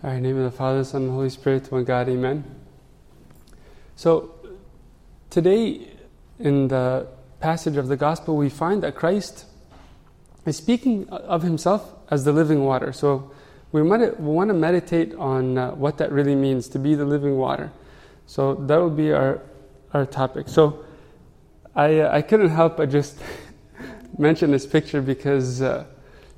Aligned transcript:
All 0.00 0.10
right, 0.10 0.22
name 0.22 0.36
of 0.36 0.44
the 0.44 0.56
Father, 0.56 0.84
Son, 0.84 1.02
and 1.02 1.10
Holy 1.10 1.28
Spirit, 1.28 1.72
one 1.72 1.82
God, 1.82 2.08
Amen. 2.08 2.44
So, 3.96 4.32
today 5.28 5.88
in 6.38 6.68
the 6.68 7.08
passage 7.40 7.76
of 7.76 7.88
the 7.88 7.96
Gospel, 7.96 8.36
we 8.36 8.48
find 8.48 8.80
that 8.84 8.94
Christ 8.94 9.46
is 10.46 10.56
speaking 10.56 11.08
of 11.08 11.42
himself 11.42 11.96
as 12.12 12.24
the 12.24 12.30
living 12.30 12.64
water. 12.64 12.92
So, 12.92 13.32
we, 13.72 13.82
want 13.82 14.48
to 14.50 14.54
meditate 14.54 15.16
on 15.16 15.58
uh, 15.58 15.72
what 15.72 15.98
that 15.98 16.12
really 16.12 16.36
means 16.36 16.68
to 16.68 16.78
be 16.78 16.94
the 16.94 17.04
living 17.04 17.36
water. 17.36 17.72
So, 18.26 18.54
that 18.54 18.76
will 18.76 18.90
be 18.90 19.10
our, 19.10 19.42
our 19.92 20.06
topic. 20.06 20.48
So, 20.48 20.84
I, 21.74 21.98
uh, 21.98 22.16
I 22.16 22.22
couldn't 22.22 22.50
help 22.50 22.76
but 22.76 22.88
just 22.88 23.18
mention 24.16 24.52
this 24.52 24.64
picture 24.64 25.02
because 25.02 25.60
uh, 25.60 25.86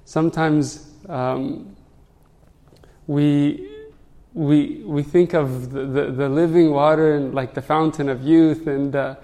sometimes. 0.07 0.91
Um, 1.11 1.77
we 3.11 3.69
we 4.35 4.85
we 4.87 5.03
think 5.03 5.35
of 5.35 5.73
the, 5.73 5.85
the, 5.85 6.13
the, 6.13 6.29
living 6.29 6.71
water 6.71 7.17
and 7.17 7.35
like 7.35 7.55
the 7.55 7.63
fountain 7.63 8.09
of 8.09 8.23
youth 8.23 8.69
and 8.69 8.95
uh, 8.95 9.17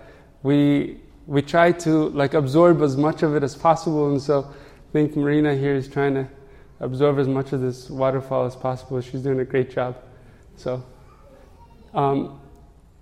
we 0.42 1.00
we 1.28 1.40
try 1.40 1.70
to 1.70 2.08
like 2.08 2.34
absorb 2.34 2.82
as 2.82 2.96
much 2.96 3.22
of 3.22 3.36
it 3.36 3.44
as 3.44 3.54
possible. 3.54 4.10
And 4.10 4.20
so 4.20 4.40
I 4.40 4.92
think 4.92 5.16
Marina 5.16 5.54
here 5.54 5.76
is 5.76 5.86
trying 5.86 6.14
to 6.14 6.26
absorb 6.80 7.20
as 7.20 7.28
much 7.28 7.52
of 7.52 7.60
this 7.60 7.88
waterfall 7.88 8.44
as 8.44 8.56
possible. 8.56 9.00
She's 9.00 9.22
doing 9.22 9.38
a 9.38 9.44
great 9.44 9.70
job. 9.70 9.96
So 10.56 10.82
um, 11.94 12.40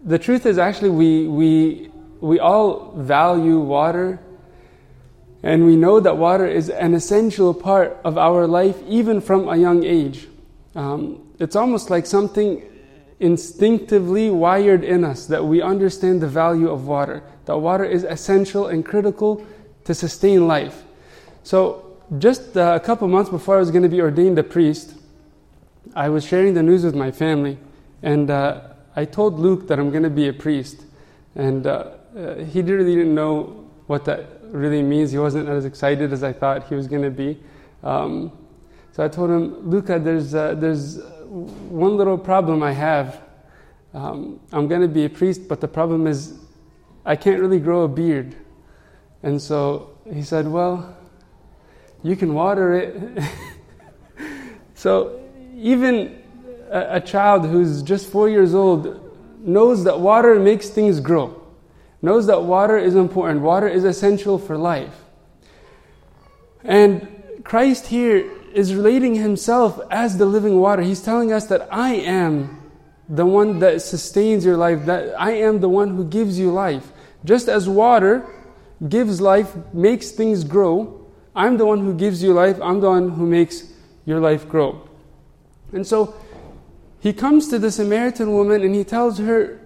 the 0.03 0.19
truth 0.19 0.45
is 0.45 0.59
actually 0.59 0.91
we 0.91 1.27
we 1.28 1.91
we 2.20 2.41
all 2.41 2.92
value 2.92 3.59
water. 3.59 4.20
And 5.42 5.64
we 5.64 5.77
know 5.77 6.01
that 6.01 6.16
water 6.19 6.47
is 6.47 6.69
an 6.69 6.92
essential 6.95 7.55
part 7.55 7.98
of 8.05 8.19
our 8.19 8.47
life 8.47 8.77
even 8.87 9.23
from 9.23 9.48
a 9.48 9.56
young 9.56 9.83
age 9.84 10.28
um, 10.74 11.20
it's 11.38 11.56
almost 11.56 11.91
like 11.91 12.06
something 12.06 12.62
instinctively 13.20 14.30
wired 14.30 14.84
in 14.84 15.05
us 15.05 15.27
that 15.27 15.44
we 15.44 15.62
understand 15.62 16.20
the 16.20 16.28
value 16.28 16.70
of 16.70 16.86
water, 16.86 17.22
that 17.47 17.56
water 17.56 17.84
is 17.84 18.05
essential 18.05 18.66
and 18.66 18.84
critical 18.84 19.44
to 19.84 19.94
sustain 19.94 20.48
life. 20.48 20.84
So, 21.42 21.81
just 22.19 22.56
uh, 22.56 22.78
a 22.81 22.84
couple 22.84 23.08
months 23.08 23.31
before 23.31 23.56
I 23.56 23.61
was 23.61 23.70
going 23.70 23.83
to 23.83 23.89
be 23.89 24.00
ordained 24.00 24.39
a 24.39 24.42
priest, 24.42 24.94
I 25.94 26.08
was 26.08 26.25
sharing 26.25 26.55
the 26.55 26.62
news 26.62 26.84
with 26.84 26.94
my 26.94 27.11
family, 27.11 27.59
and 28.03 28.31
uh, 28.31 28.61
I 28.97 29.05
told 29.05 29.38
Luke 29.38 29.69
that 29.69 29.78
I'm 29.78 29.91
going 29.91 30.03
to 30.03 30.11
be 30.11 30.28
a 30.28 30.33
priest. 30.33 30.83
And 31.34 31.66
uh, 31.66 31.91
uh 32.16 32.34
he 32.36 32.62
really 32.62 32.94
didn't 32.94 33.14
know 33.14 33.64
what 33.86 34.05
that 34.05 34.27
really 34.42 34.83
means. 34.83 35.12
He 35.12 35.19
wasn't 35.19 35.48
as 35.48 35.64
excited 35.64 36.12
as 36.12 36.22
I 36.22 36.33
thought 36.33 36.69
he 36.69 36.75
was 36.75 36.86
going 36.86 37.03
to 37.03 37.11
be. 37.11 37.38
Um, 37.83 38.33
so 38.95 39.05
I 39.05 39.09
told 39.09 39.28
him, 39.28 39.69
Luca, 39.69 39.98
there's, 39.98 40.37
uh, 40.37 40.55
there's 40.55 41.00
one 41.25 41.97
little 41.97 42.17
problem 42.17 42.62
I 42.62 42.70
have. 42.70 43.20
Um, 43.92 44.39
I'm 44.53 44.69
going 44.69 44.83
to 44.83 44.89
be 44.89 45.05
a 45.05 45.11
priest, 45.11 45.48
but 45.48 45.61
the 45.61 45.67
problem 45.67 46.06
is 46.06 46.39
I 47.05 47.17
can't 47.17 47.41
really 47.41 47.59
grow 47.59 47.83
a 47.83 47.89
beard. 47.89 48.37
And 49.25 49.42
so 49.42 49.98
he 50.12 50.22
said, 50.22 50.47
Well, 50.47 50.97
you 52.05 52.15
can 52.15 52.34
water 52.34 52.72
it. 52.72 53.25
so 54.75 55.20
even 55.56 56.22
a, 56.70 56.98
a 56.98 57.00
child 57.00 57.47
who's 57.47 57.83
just 57.83 58.09
four 58.09 58.28
years 58.28 58.55
old 58.55 59.11
knows 59.41 59.83
that 59.84 59.98
water 59.98 60.39
makes 60.39 60.69
things 60.69 61.00
grow, 61.00 61.42
knows 62.00 62.28
that 62.28 62.45
water 62.45 62.78
is 62.78 62.95
important, 62.95 63.41
water 63.41 63.67
is 63.67 63.83
essential 63.83 64.39
for 64.39 64.56
life. 64.56 64.95
And 66.62 67.42
Christ 67.42 67.89
here 67.89 68.31
is 68.55 68.74
relating 68.74 69.16
himself 69.16 69.80
as 69.91 70.16
the 70.16 70.27
living 70.27 70.58
water. 70.58 70.83
He's 70.83 71.02
telling 71.02 71.33
us 71.33 71.47
that 71.48 71.69
I 71.70 71.94
am 71.94 72.62
the 73.08 73.27
one 73.27 73.58
that 73.58 73.83
sustains 73.83 74.44
your 74.44 74.56
life, 74.56 74.86
that 74.86 75.14
I 75.20 75.33
am 75.33 75.60
the 75.60 75.69
one 75.69 75.97
who 75.97 76.05
gives 76.05 76.38
you 76.38 76.50
life. 76.50 76.92
Just 77.25 77.48
as 77.48 77.69
water 77.69 78.27
gives 78.88 79.20
life, 79.20 79.54
makes 79.72 80.10
things 80.10 80.44
grow, 80.44 81.06
I'm 81.34 81.56
the 81.56 81.66
one 81.66 81.81
who 81.81 81.94
gives 81.94 82.22
you 82.22 82.32
life, 82.32 82.59
I'm 82.62 82.81
the 82.81 82.88
one 82.88 83.10
who 83.10 83.26
makes 83.26 83.72
your 84.04 84.20
life 84.20 84.48
grow. 84.48 84.88
And 85.72 85.87
so 85.87 86.14
he 87.00 87.12
comes 87.12 87.48
to 87.48 87.59
the 87.59 87.70
Samaritan 87.70 88.32
woman 88.32 88.62
and 88.62 88.75
he 88.75 88.84
tells 88.84 89.19
her, 89.19 89.60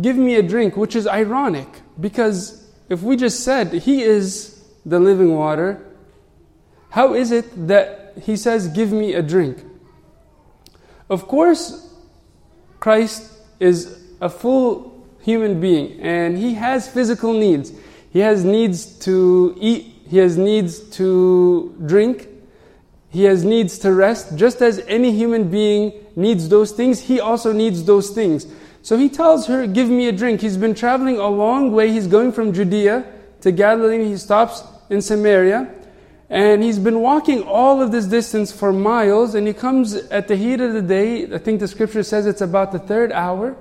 Give 0.00 0.16
me 0.16 0.36
a 0.36 0.42
drink, 0.42 0.76
which 0.76 0.96
is 0.96 1.06
ironic 1.06 1.68
because 2.00 2.66
if 2.88 3.02
we 3.02 3.16
just 3.16 3.44
said 3.44 3.72
he 3.72 4.02
is 4.02 4.64
the 4.86 4.98
living 4.98 5.34
water, 5.34 5.84
how 6.90 7.14
is 7.14 7.30
it 7.30 7.68
that 7.68 8.01
he 8.20 8.36
says, 8.36 8.68
Give 8.68 8.92
me 8.92 9.14
a 9.14 9.22
drink. 9.22 9.64
Of 11.08 11.28
course, 11.28 11.94
Christ 12.80 13.32
is 13.60 14.02
a 14.20 14.28
full 14.28 15.06
human 15.20 15.60
being 15.60 16.00
and 16.00 16.36
he 16.36 16.54
has 16.54 16.88
physical 16.88 17.32
needs. 17.32 17.72
He 18.10 18.20
has 18.20 18.44
needs 18.44 18.84
to 19.00 19.56
eat, 19.58 19.94
he 20.08 20.18
has 20.18 20.36
needs 20.36 20.80
to 20.96 21.74
drink, 21.86 22.28
he 23.08 23.24
has 23.24 23.44
needs 23.44 23.78
to 23.80 23.92
rest. 23.92 24.36
Just 24.36 24.62
as 24.62 24.80
any 24.88 25.12
human 25.12 25.50
being 25.50 25.92
needs 26.16 26.48
those 26.48 26.72
things, 26.72 27.00
he 27.00 27.20
also 27.20 27.52
needs 27.52 27.84
those 27.84 28.10
things. 28.10 28.46
So 28.82 28.98
he 28.98 29.08
tells 29.08 29.46
her, 29.46 29.66
Give 29.66 29.88
me 29.88 30.08
a 30.08 30.12
drink. 30.12 30.40
He's 30.40 30.56
been 30.56 30.74
traveling 30.74 31.18
a 31.18 31.28
long 31.28 31.72
way. 31.72 31.92
He's 31.92 32.06
going 32.06 32.32
from 32.32 32.52
Judea 32.52 33.04
to 33.42 33.52
Galilee. 33.52 34.04
He 34.04 34.16
stops 34.16 34.64
in 34.90 35.00
Samaria. 35.00 35.72
And 36.32 36.62
he's 36.62 36.78
been 36.78 37.02
walking 37.02 37.42
all 37.42 37.82
of 37.82 37.92
this 37.92 38.06
distance 38.06 38.50
for 38.50 38.72
miles, 38.72 39.34
and 39.34 39.46
he 39.46 39.52
comes 39.52 39.94
at 39.94 40.28
the 40.28 40.34
heat 40.34 40.62
of 40.62 40.72
the 40.72 40.80
day. 40.80 41.30
I 41.30 41.36
think 41.36 41.60
the 41.60 41.68
scripture 41.68 42.02
says 42.02 42.24
it's 42.24 42.40
about 42.40 42.72
the 42.72 42.78
third 42.78 43.12
hour. 43.12 43.54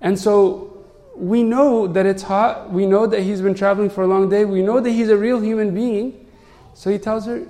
And 0.00 0.18
so 0.18 0.82
we 1.14 1.42
know 1.42 1.86
that 1.86 2.06
it's 2.06 2.22
hot. 2.22 2.70
We 2.70 2.86
know 2.86 3.06
that 3.06 3.20
he's 3.20 3.42
been 3.42 3.54
traveling 3.54 3.90
for 3.90 4.02
a 4.02 4.06
long 4.06 4.30
day. 4.30 4.46
We 4.46 4.62
know 4.62 4.80
that 4.80 4.90
he's 4.90 5.10
a 5.10 5.16
real 5.16 5.40
human 5.40 5.74
being. 5.74 6.26
So 6.72 6.88
he 6.88 6.98
tells 6.98 7.26
her, 7.26 7.46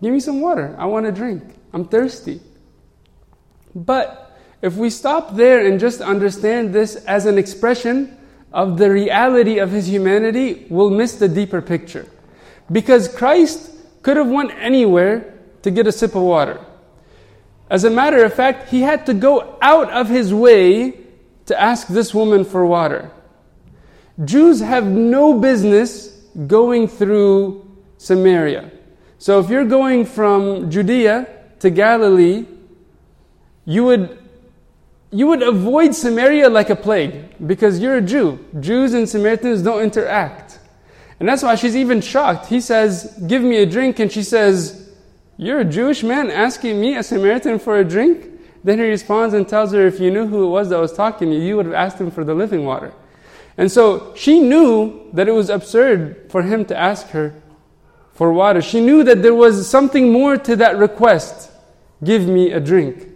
Give 0.00 0.14
me 0.14 0.20
some 0.20 0.40
water. 0.40 0.74
I 0.78 0.86
want 0.86 1.04
to 1.04 1.12
drink. 1.12 1.42
I'm 1.74 1.86
thirsty. 1.86 2.40
But 3.74 4.34
if 4.62 4.76
we 4.76 4.88
stop 4.88 5.36
there 5.36 5.66
and 5.66 5.78
just 5.78 6.00
understand 6.00 6.72
this 6.72 6.96
as 7.04 7.26
an 7.26 7.36
expression 7.36 8.16
of 8.50 8.78
the 8.78 8.90
reality 8.90 9.58
of 9.58 9.70
his 9.70 9.90
humanity, 9.90 10.66
we'll 10.70 10.88
miss 10.88 11.16
the 11.16 11.28
deeper 11.28 11.60
picture. 11.60 12.06
Because 12.72 13.06
Christ 13.06 13.70
could 14.02 14.16
have 14.16 14.28
went 14.28 14.52
anywhere 14.52 15.34
to 15.62 15.70
get 15.70 15.86
a 15.86 15.92
sip 15.92 16.14
of 16.14 16.22
water. 16.22 16.60
As 17.68 17.84
a 17.84 17.90
matter 17.90 18.24
of 18.24 18.34
fact, 18.34 18.70
he 18.70 18.80
had 18.80 19.06
to 19.06 19.14
go 19.14 19.56
out 19.62 19.90
of 19.90 20.08
his 20.08 20.34
way 20.34 20.98
to 21.46 21.60
ask 21.60 21.86
this 21.86 22.12
woman 22.12 22.44
for 22.44 22.66
water. 22.66 23.10
Jews 24.24 24.60
have 24.60 24.86
no 24.86 25.38
business 25.38 26.08
going 26.46 26.88
through 26.88 27.66
Samaria. 27.98 28.70
So 29.18 29.38
if 29.38 29.50
you're 29.50 29.64
going 29.66 30.04
from 30.04 30.70
Judea 30.70 31.28
to 31.60 31.70
Galilee, 31.70 32.46
you 33.64 33.84
would 33.84 34.18
you 35.12 35.26
would 35.26 35.42
avoid 35.42 35.94
Samaria 35.94 36.48
like 36.48 36.70
a 36.70 36.76
plague 36.76 37.46
because 37.46 37.80
you're 37.80 37.96
a 37.96 38.00
Jew. 38.00 38.38
Jews 38.60 38.94
and 38.94 39.08
Samaritans 39.08 39.62
don't 39.62 39.82
interact. 39.82 40.49
And 41.20 41.28
that's 41.28 41.42
why 41.42 41.54
she's 41.54 41.76
even 41.76 42.00
shocked. 42.00 42.46
He 42.46 42.60
says, 42.60 43.14
Give 43.26 43.42
me 43.42 43.58
a 43.58 43.66
drink. 43.66 43.98
And 44.00 44.10
she 44.10 44.22
says, 44.22 44.90
You're 45.36 45.60
a 45.60 45.64
Jewish 45.64 46.02
man 46.02 46.30
asking 46.30 46.80
me, 46.80 46.96
a 46.96 47.02
Samaritan, 47.02 47.58
for 47.58 47.78
a 47.78 47.84
drink? 47.84 48.26
Then 48.64 48.78
he 48.78 48.84
responds 48.84 49.34
and 49.34 49.48
tells 49.48 49.72
her, 49.72 49.86
If 49.86 50.00
you 50.00 50.10
knew 50.10 50.26
who 50.26 50.46
it 50.46 50.50
was 50.50 50.70
that 50.70 50.80
was 50.80 50.92
talking 50.92 51.30
to 51.30 51.36
you, 51.36 51.42
you 51.42 51.56
would 51.56 51.66
have 51.66 51.74
asked 51.74 52.00
him 52.00 52.10
for 52.10 52.24
the 52.24 52.34
living 52.34 52.64
water. 52.64 52.92
And 53.56 53.70
so 53.70 54.14
she 54.16 54.40
knew 54.40 55.10
that 55.12 55.28
it 55.28 55.32
was 55.32 55.50
absurd 55.50 56.30
for 56.30 56.42
him 56.42 56.64
to 56.66 56.76
ask 56.76 57.08
her 57.08 57.34
for 58.14 58.32
water. 58.32 58.62
She 58.62 58.80
knew 58.80 59.04
that 59.04 59.22
there 59.22 59.34
was 59.34 59.68
something 59.68 60.10
more 60.10 60.36
to 60.38 60.56
that 60.56 60.78
request 60.78 61.50
give 62.02 62.26
me 62.26 62.52
a 62.52 62.60
drink. 62.60 63.06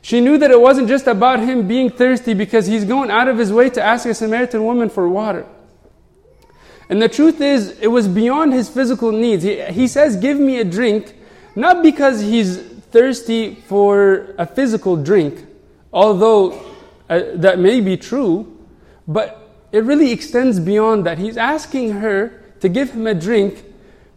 She 0.00 0.20
knew 0.20 0.38
that 0.38 0.50
it 0.50 0.60
wasn't 0.60 0.88
just 0.88 1.08
about 1.08 1.40
him 1.40 1.66
being 1.66 1.90
thirsty 1.90 2.32
because 2.34 2.66
he's 2.66 2.84
going 2.84 3.10
out 3.10 3.26
of 3.26 3.36
his 3.36 3.52
way 3.52 3.68
to 3.70 3.82
ask 3.82 4.06
a 4.06 4.14
Samaritan 4.14 4.64
woman 4.64 4.88
for 4.88 5.08
water. 5.08 5.44
And 6.88 7.02
the 7.02 7.08
truth 7.08 7.40
is, 7.40 7.78
it 7.80 7.88
was 7.88 8.08
beyond 8.08 8.52
his 8.54 8.68
physical 8.68 9.12
needs. 9.12 9.44
He, 9.44 9.62
he 9.64 9.86
says, 9.86 10.16
Give 10.16 10.38
me 10.38 10.58
a 10.58 10.64
drink, 10.64 11.14
not 11.54 11.82
because 11.82 12.20
he's 12.20 12.58
thirsty 12.58 13.54
for 13.54 14.34
a 14.38 14.46
physical 14.46 14.96
drink, 14.96 15.44
although 15.92 16.52
uh, 17.08 17.22
that 17.34 17.58
may 17.58 17.80
be 17.80 17.96
true, 17.96 18.56
but 19.06 19.50
it 19.72 19.84
really 19.84 20.12
extends 20.12 20.58
beyond 20.58 21.04
that. 21.06 21.18
He's 21.18 21.36
asking 21.36 21.92
her 21.92 22.42
to 22.60 22.68
give 22.68 22.92
him 22.92 23.06
a 23.06 23.14
drink 23.14 23.64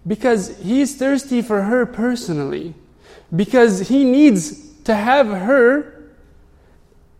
because 0.07 0.57
he's 0.59 0.95
thirsty 0.95 1.41
for 1.41 1.63
her 1.63 1.85
personally, 1.85 2.73
because 3.35 3.89
he 3.89 4.05
needs 4.05 4.69
to 4.83 4.95
have 4.95 5.27
her 5.27 6.09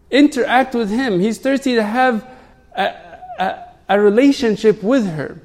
interact 0.10 0.74
with 0.74 0.90
him. 0.90 1.20
He's 1.20 1.38
thirsty 1.38 1.76
to 1.76 1.84
have 1.84 2.28
a, 2.76 2.94
a 3.40 3.71
a 3.96 4.02
relationship 4.02 4.82
with 4.84 5.06
her. 5.06 5.42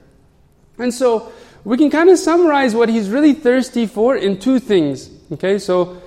And 0.78 0.92
so 0.92 1.32
we 1.64 1.76
can 1.76 1.90
kind 1.90 2.10
of 2.10 2.18
summarize 2.18 2.74
what 2.74 2.88
he's 2.88 3.10
really 3.10 3.32
thirsty 3.32 3.86
for 3.86 4.16
in 4.16 4.38
two 4.38 4.58
things. 4.58 5.10
Okay, 5.32 5.58
so 5.58 6.00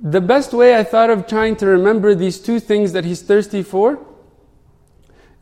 the 0.00 0.20
best 0.20 0.52
way 0.52 0.76
I 0.76 0.84
thought 0.84 1.10
of 1.10 1.26
trying 1.26 1.56
to 1.56 1.66
remember 1.66 2.14
these 2.14 2.38
two 2.38 2.60
things 2.60 2.92
that 2.92 3.04
he's 3.04 3.22
thirsty 3.22 3.62
for 3.62 3.98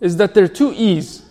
is 0.00 0.16
that 0.18 0.34
they're 0.34 0.48
two 0.48 0.72
E's. 0.72 1.24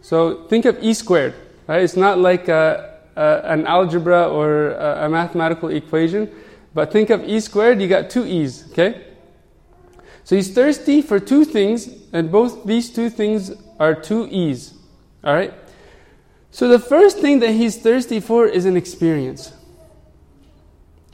So 0.00 0.44
think 0.48 0.64
of 0.64 0.82
E 0.82 0.92
squared, 0.92 1.34
right? 1.66 1.82
It's 1.82 1.96
not 1.96 2.18
like 2.18 2.48
a, 2.48 2.98
a, 3.16 3.40
an 3.44 3.66
algebra 3.66 4.28
or 4.28 4.72
a, 4.72 5.06
a 5.06 5.08
mathematical 5.08 5.68
equation, 5.70 6.30
but 6.74 6.92
think 6.92 7.10
of 7.10 7.22
E 7.24 7.40
squared, 7.40 7.80
you 7.80 7.88
got 7.88 8.10
two 8.10 8.26
E's, 8.26 8.70
okay? 8.72 9.06
So 10.24 10.36
he's 10.36 10.52
thirsty 10.52 11.02
for 11.02 11.18
two 11.18 11.44
things, 11.44 11.88
and 12.12 12.30
both 12.30 12.64
these 12.64 12.90
two 12.90 13.10
things 13.10 13.52
are 13.78 13.94
two 13.94 14.28
E's, 14.30 14.74
all 15.24 15.34
right? 15.34 15.54
So 16.50 16.68
the 16.68 16.78
first 16.78 17.18
thing 17.18 17.40
that 17.40 17.52
he's 17.52 17.76
thirsty 17.76 18.20
for 18.20 18.46
is 18.46 18.66
an 18.66 18.76
experience. 18.76 19.52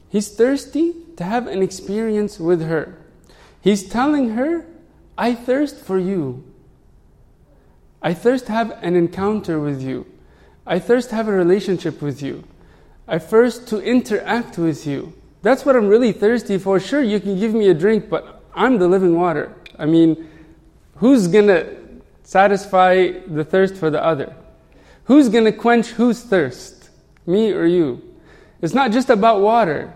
He's 0.08 0.28
thirsty 0.34 0.94
to 1.16 1.24
have 1.24 1.46
an 1.46 1.62
experience 1.62 2.40
with 2.40 2.62
her. 2.62 2.98
He's 3.60 3.88
telling 3.88 4.30
her, 4.30 4.66
I 5.16 5.34
thirst 5.34 5.76
for 5.76 5.98
you. 5.98 6.44
I 8.00 8.14
thirst 8.14 8.46
to 8.46 8.52
have 8.52 8.78
an 8.82 8.94
encounter 8.96 9.60
with 9.60 9.82
you. 9.82 10.06
I 10.66 10.78
thirst 10.78 11.10
to 11.10 11.16
have 11.16 11.28
a 11.28 11.32
relationship 11.32 12.00
with 12.00 12.22
you. 12.22 12.44
I 13.06 13.18
thirst 13.18 13.68
to 13.68 13.80
interact 13.80 14.58
with 14.58 14.86
you. 14.86 15.14
That's 15.42 15.64
what 15.64 15.76
I'm 15.76 15.88
really 15.88 16.12
thirsty 16.12 16.58
for. 16.58 16.78
Sure, 16.78 17.02
you 17.02 17.20
can 17.20 17.38
give 17.38 17.54
me 17.54 17.68
a 17.68 17.74
drink, 17.74 18.08
but 18.08 18.42
I'm 18.54 18.78
the 18.78 18.88
living 18.88 19.16
water. 19.16 19.54
I 19.78 19.86
mean, 19.86 20.28
who's 20.96 21.28
to 21.46 21.87
satisfy 22.28 23.10
the 23.26 23.42
thirst 23.42 23.74
for 23.74 23.88
the 23.88 24.04
other? 24.04 24.36
Who's 25.04 25.30
going 25.30 25.46
to 25.46 25.52
quench 25.52 25.86
whose 25.88 26.22
thirst? 26.22 26.90
Me 27.26 27.52
or 27.52 27.64
you? 27.64 28.02
It's 28.60 28.74
not 28.74 28.92
just 28.92 29.08
about 29.08 29.40
water. 29.40 29.94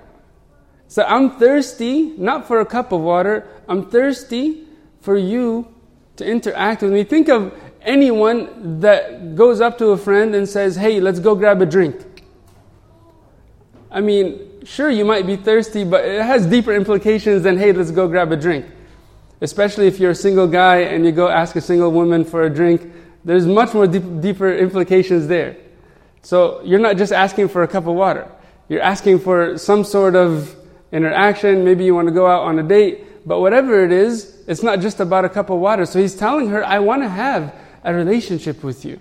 So 0.88 1.05
I'm 1.05 1.32
thirsty, 1.38 2.14
not 2.17 2.49
for 2.49 2.61
a 2.61 2.64
cup 2.64 2.90
of 2.90 3.02
water, 3.02 3.46
I'm 3.69 3.90
thirsty 3.90 4.64
for 5.02 5.19
you 5.19 5.69
to 6.17 6.25
interact 6.25 6.81
with 6.81 6.93
me. 6.93 7.05
Think 7.05 7.29
of 7.29 7.52
anyone 7.82 8.81
that 8.81 9.34
goes 9.34 9.61
up 9.61 9.76
to 9.79 9.88
a 9.88 9.99
friend 9.99 10.34
and 10.34 10.49
says, 10.49 10.75
Hey, 10.75 11.00
let's 11.00 11.20
go 11.20 11.34
grab 11.34 11.61
a 11.61 11.67
drink. 11.67 11.96
I 13.90 14.00
mean, 14.00 14.64
sure, 14.64 14.88
you 14.88 15.05
might 15.05 15.26
be 15.26 15.37
thirsty, 15.37 15.84
but 15.84 16.02
it 16.06 16.23
has 16.23 16.46
deeper 16.46 16.73
implications 16.73 17.43
than, 17.43 17.58
Hey, 17.58 17.75
let's 17.75 17.90
go 17.90 18.08
grab 18.08 18.32
a 18.32 18.37
drink. 18.37 18.64
Especially 19.43 19.89
if 19.89 19.99
you're 19.99 20.12
a 20.12 20.15
single 20.15 20.47
guy 20.47 20.79
and 20.79 21.05
you 21.05 21.12
go 21.12 21.29
ask 21.29 21.56
a 21.56 21.61
single 21.61 21.91
woman 21.91 22.25
for 22.25 22.44
a 22.44 22.50
drink, 22.50 22.91
there's 23.25 23.44
much 23.44 23.75
more 23.75 23.87
deep, 23.87 24.05
deeper 24.21 24.50
implications 24.53 25.27
there. 25.27 25.56
So 26.23 26.62
you're 26.62 26.79
not 26.79 26.97
just 26.97 27.12
asking 27.12 27.49
for 27.49 27.65
a 27.65 27.69
cup 27.69 27.87
of 27.87 27.94
water, 27.94 28.31
you're 28.69 28.81
asking 28.81 29.19
for 29.19 29.59
some 29.59 29.83
sort 29.83 30.15
of 30.15 30.56
interaction. 30.93 31.65
Maybe 31.65 31.85
you 31.85 31.94
want 31.94 32.06
to 32.06 32.15
go 32.15 32.27
out 32.27 32.43
on 32.43 32.59
a 32.59 32.62
date, 32.62 33.27
but 33.27 33.41
whatever 33.41 33.85
it 33.85 33.91
is, 33.91 34.44
it's 34.47 34.62
not 34.62 34.81
just 34.81 35.00
about 35.00 35.25
a 35.25 35.29
cup 35.29 35.50
of 35.50 35.59
water. 35.59 35.87
So 35.87 35.99
he's 35.99 36.15
telling 36.15 36.49
her, 36.50 36.65
I 36.65 36.79
want 36.79 37.03
to 37.03 37.09
have 37.09 37.55
a 37.83 37.93
relationship 37.93 38.62
with 38.62 38.85
you. 38.85 39.00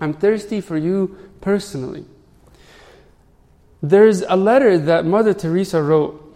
I'm 0.00 0.14
thirsty 0.14 0.60
for 0.60 0.76
you 0.76 1.30
personally. 1.40 2.04
There's 3.82 4.22
a 4.22 4.36
letter 4.36 4.78
that 4.78 5.04
Mother 5.04 5.34
Teresa 5.34 5.82
wrote 5.82 6.27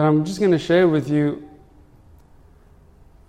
that 0.00 0.06
I'm 0.06 0.24
just 0.24 0.38
going 0.38 0.52
to 0.52 0.58
share 0.58 0.88
with 0.88 1.10
you. 1.10 1.46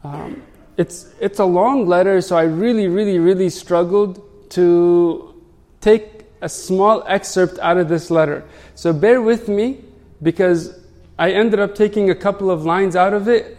Um, 0.05 0.41
it's, 0.77 1.13
it's 1.19 1.39
a 1.39 1.45
long 1.45 1.85
letter, 1.85 2.21
so 2.21 2.37
I 2.37 2.43
really, 2.43 2.87
really, 2.87 3.19
really 3.19 3.49
struggled 3.49 4.23
to 4.51 5.35
take 5.81 6.23
a 6.39 6.47
small 6.47 7.03
excerpt 7.07 7.59
out 7.59 7.75
of 7.75 7.89
this 7.89 8.09
letter. 8.09 8.47
So 8.75 8.93
bear 8.93 9.21
with 9.21 9.49
me 9.49 9.83
because 10.23 10.79
I 11.19 11.31
ended 11.31 11.59
up 11.59 11.75
taking 11.75 12.09
a 12.09 12.15
couple 12.15 12.49
of 12.49 12.63
lines 12.63 12.95
out 12.95 13.13
of 13.13 13.27
it 13.27 13.57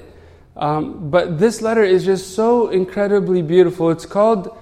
um, 0.56 1.10
but 1.10 1.38
this 1.38 1.62
letter 1.62 1.82
is 1.82 2.04
just 2.04 2.34
so 2.34 2.68
incredibly 2.68 3.42
beautiful. 3.42 3.90
It's 3.90 4.06
called 4.06 4.56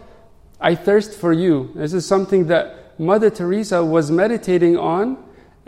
I 0.61 0.75
Thirst 0.75 1.15
for 1.15 1.33
You. 1.33 1.71
This 1.75 1.93
is 1.93 2.07
something 2.07 2.47
that 2.47 2.99
Mother 3.01 3.31
Teresa 3.31 3.85
was 3.85 4.11
meditating 4.11 4.77
on 4.77 5.17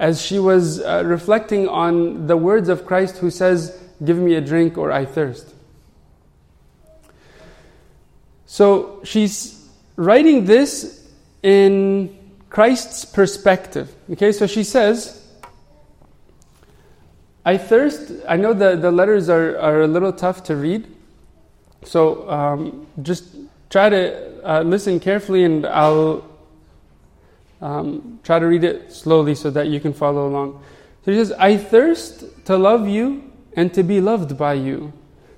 as 0.02 0.20
she 0.20 0.36
was 0.40 0.80
uh, 0.80 1.04
reflecting 1.06 1.68
on 1.68 2.26
the 2.26 2.36
words 2.36 2.68
of 2.68 2.84
Christ 2.84 3.18
who 3.18 3.30
says, 3.30 3.78
Give 4.04 4.18
me 4.18 4.34
a 4.34 4.40
drink 4.40 4.76
or 4.76 4.90
I 4.90 5.04
thirst. 5.04 5.54
So 8.46 9.00
she's 9.04 9.70
writing 9.94 10.44
this 10.44 11.08
in 11.44 12.18
Christ's 12.50 13.04
perspective. 13.04 13.94
Okay, 14.10 14.32
so 14.32 14.48
she 14.48 14.64
says, 14.64 15.24
I 17.44 17.56
thirst, 17.56 18.12
I 18.28 18.36
know 18.36 18.54
the, 18.54 18.74
the 18.74 18.90
letters 18.90 19.28
are, 19.28 19.56
are 19.56 19.82
a 19.82 19.86
little 19.86 20.12
tough 20.12 20.42
to 20.44 20.56
read, 20.56 20.88
so 21.84 22.28
um, 22.28 22.88
just 23.02 23.24
try 23.70 23.88
to 23.88 24.44
uh, 24.44 24.62
listen 24.62 24.98
carefully 24.98 25.44
and 25.44 25.64
I'll 25.64 26.31
um, 27.62 28.18
try 28.22 28.38
to 28.38 28.46
read 28.46 28.64
it 28.64 28.92
slowly 28.92 29.34
so 29.34 29.50
that 29.50 29.68
you 29.68 29.80
can 29.80 29.92
follow 29.92 30.26
along. 30.26 30.62
So 31.04 31.12
he 31.12 31.18
says, 31.18 31.32
I 31.32 31.56
thirst 31.56 32.44
to 32.46 32.56
love 32.58 32.88
you 32.88 33.32
and 33.54 33.72
to 33.74 33.82
be 33.82 34.00
loved 34.00 34.36
by 34.36 34.54
you. 34.54 34.92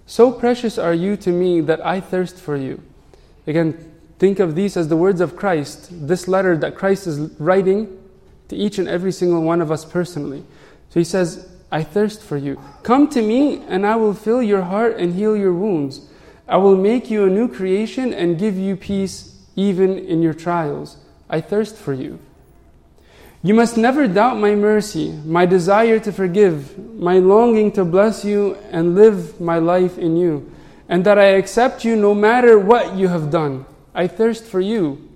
So 0.07 0.33
precious 0.33 0.79
are 0.79 0.95
you 0.95 1.17
to 1.19 1.31
me 1.31 1.61
that 1.61 1.85
I 1.85 2.01
thirst 2.01 2.37
for 2.37 2.57
you. 2.57 2.83
Again, 3.47 3.93
think 4.19 4.39
of 4.39 4.55
these 4.55 4.77
as 4.77 4.89
the 4.89 4.97
words 4.97 5.21
of 5.21 5.37
Christ, 5.37 5.89
this 5.91 6.27
letter 6.27 6.57
that 6.59 6.75
Christ 6.75 7.07
is 7.07 7.19
writing 7.39 8.01
to 8.49 8.57
each 8.57 8.79
and 8.79 8.89
every 8.89 9.13
single 9.13 9.43
one 9.43 9.61
of 9.61 9.71
us 9.71 9.85
personally. 9.85 10.45
So 10.91 11.01
he 11.01 11.05
says, 11.05 11.51
I 11.71 11.83
thirst 11.83 12.23
for 12.23 12.37
you. 12.37 12.61
Come 12.83 13.09
to 13.09 13.21
me, 13.21 13.63
and 13.69 13.87
I 13.87 13.97
will 13.97 14.15
fill 14.15 14.43
your 14.43 14.63
heart 14.63 14.97
and 14.97 15.15
heal 15.15 15.37
your 15.37 15.53
wounds. 15.53 16.09
I 16.47 16.57
will 16.59 16.77
make 16.77 17.11
you 17.11 17.25
a 17.25 17.31
new 17.31 17.49
creation 17.49 18.15
and 18.15 18.39
give 18.39 18.57
you 18.57 18.77
peace 18.77 19.43
even 19.57 19.99
in 19.99 20.23
your 20.23 20.35
trials. 20.35 20.99
I 21.29 21.41
thirst 21.41 21.77
for 21.77 21.93
you. 21.93 22.19
You 23.43 23.53
must 23.53 23.77
never 23.77 24.09
doubt 24.09 24.39
my 24.39 24.55
mercy, 24.55 25.13
my 25.27 25.45
desire 25.45 25.99
to 26.01 26.13
forgive, 26.13 26.79
my 26.79 27.19
longing 27.19 27.73
to 27.73 27.85
bless 27.85 28.25
you 28.25 28.57
and 28.71 28.95
live 28.95 29.39
my 29.41 29.59
life 29.59 29.99
in 29.99 30.17
you, 30.17 30.51
and 30.89 31.05
that 31.05 31.19
I 31.19 31.37
accept 31.37 31.85
you 31.85 31.95
no 31.95 32.15
matter 32.15 32.59
what 32.59 32.95
you 32.95 33.09
have 33.09 33.31
done. 33.31 33.67
I 33.95 34.07
thirst 34.07 34.45
for 34.45 34.61
you. 34.61 35.11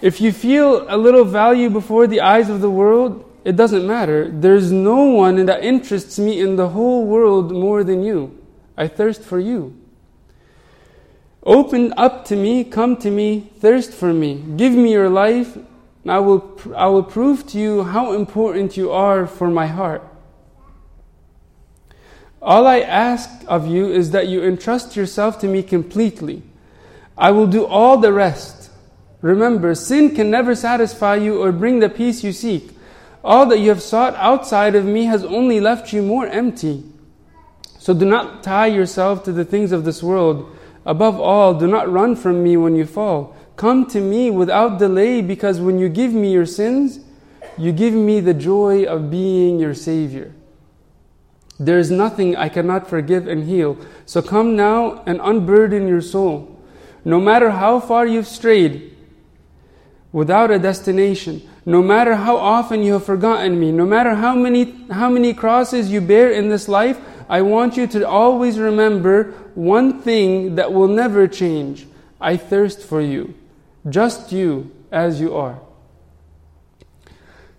If 0.00 0.20
you 0.20 0.32
feel 0.32 0.86
a 0.88 0.96
little 0.96 1.24
value 1.24 1.68
before 1.68 2.06
the 2.06 2.20
eyes 2.20 2.48
of 2.48 2.60
the 2.60 2.70
world, 2.70 3.28
it 3.44 3.56
doesn't 3.56 3.86
matter. 3.86 4.30
There's 4.30 4.70
no 4.70 5.04
one 5.04 5.44
that 5.46 5.64
interests 5.64 6.18
me 6.18 6.40
in 6.40 6.54
the 6.54 6.68
whole 6.68 7.04
world 7.04 7.50
more 7.50 7.82
than 7.82 8.04
you. 8.04 8.38
I 8.76 8.86
thirst 8.86 9.22
for 9.22 9.40
you. 9.40 9.76
Open 11.44 11.92
up 11.96 12.24
to 12.26 12.36
me, 12.36 12.62
come 12.62 12.96
to 12.98 13.10
me, 13.10 13.50
thirst 13.58 13.92
for 13.92 14.12
me. 14.12 14.42
Give 14.56 14.72
me 14.72 14.92
your 14.92 15.08
life, 15.08 15.56
and 15.56 16.12
I 16.12 16.20
will, 16.20 16.58
I 16.76 16.86
will 16.86 17.02
prove 17.02 17.46
to 17.48 17.58
you 17.58 17.82
how 17.82 18.12
important 18.12 18.76
you 18.76 18.92
are 18.92 19.26
for 19.26 19.48
my 19.48 19.66
heart. 19.66 20.02
All 22.40 22.66
I 22.66 22.80
ask 22.80 23.28
of 23.46 23.66
you 23.66 23.86
is 23.86 24.10
that 24.12 24.28
you 24.28 24.42
entrust 24.42 24.96
yourself 24.96 25.38
to 25.40 25.48
me 25.48 25.62
completely. 25.62 26.42
I 27.16 27.30
will 27.30 27.46
do 27.46 27.64
all 27.66 27.98
the 27.98 28.12
rest. 28.12 28.70
Remember, 29.20 29.74
sin 29.74 30.14
can 30.14 30.30
never 30.30 30.54
satisfy 30.54 31.16
you 31.16 31.40
or 31.40 31.52
bring 31.52 31.78
the 31.78 31.88
peace 31.88 32.24
you 32.24 32.32
seek. 32.32 32.70
All 33.24 33.46
that 33.46 33.60
you 33.60 33.68
have 33.68 33.82
sought 33.82 34.14
outside 34.16 34.74
of 34.74 34.84
me 34.84 35.04
has 35.04 35.24
only 35.24 35.60
left 35.60 35.92
you 35.92 36.02
more 36.02 36.26
empty. 36.26 36.82
So 37.78 37.94
do 37.94 38.04
not 38.04 38.42
tie 38.42 38.66
yourself 38.66 39.22
to 39.24 39.32
the 39.32 39.44
things 39.44 39.70
of 39.70 39.84
this 39.84 40.02
world. 40.02 40.56
Above 40.84 41.20
all, 41.20 41.54
do 41.54 41.66
not 41.66 41.90
run 41.90 42.16
from 42.16 42.42
me 42.42 42.56
when 42.56 42.74
you 42.74 42.86
fall. 42.86 43.36
Come 43.56 43.86
to 43.86 44.00
me 44.00 44.30
without 44.30 44.78
delay, 44.78 45.22
because 45.22 45.60
when 45.60 45.78
you 45.78 45.88
give 45.88 46.12
me 46.12 46.32
your 46.32 46.46
sins, 46.46 47.00
you 47.56 47.72
give 47.72 47.94
me 47.94 48.20
the 48.20 48.34
joy 48.34 48.84
of 48.84 49.10
being 49.10 49.58
your 49.58 49.74
Savior. 49.74 50.32
There 51.60 51.78
is 51.78 51.90
nothing 51.90 52.34
I 52.34 52.48
cannot 52.48 52.88
forgive 52.88 53.28
and 53.28 53.44
heal. 53.44 53.76
So 54.06 54.22
come 54.22 54.56
now 54.56 55.02
and 55.06 55.20
unburden 55.22 55.86
your 55.86 56.00
soul. 56.00 56.58
No 57.04 57.20
matter 57.20 57.50
how 57.50 57.78
far 57.78 58.06
you've 58.06 58.26
strayed, 58.26 58.96
without 60.12 60.50
a 60.50 60.58
destination, 60.58 61.48
no 61.64 61.82
matter 61.82 62.16
how 62.16 62.36
often 62.36 62.82
you 62.82 62.94
have 62.94 63.04
forgotten 63.04 63.58
me, 63.60 63.70
no 63.70 63.86
matter 63.86 64.14
how 64.16 64.34
many, 64.34 64.74
how 64.90 65.08
many 65.08 65.32
crosses 65.32 65.90
you 65.90 66.00
bear 66.00 66.30
in 66.30 66.48
this 66.48 66.68
life, 66.68 67.00
I 67.28 67.42
want 67.42 67.76
you 67.76 67.86
to 67.88 68.06
always 68.06 68.58
remember 68.58 69.32
one 69.54 70.00
thing 70.02 70.56
that 70.56 70.72
will 70.72 70.88
never 70.88 71.28
change. 71.28 71.86
I 72.20 72.36
thirst 72.36 72.82
for 72.82 73.00
you, 73.00 73.34
just 73.88 74.32
you 74.32 74.70
as 74.90 75.20
you 75.20 75.34
are. 75.34 75.60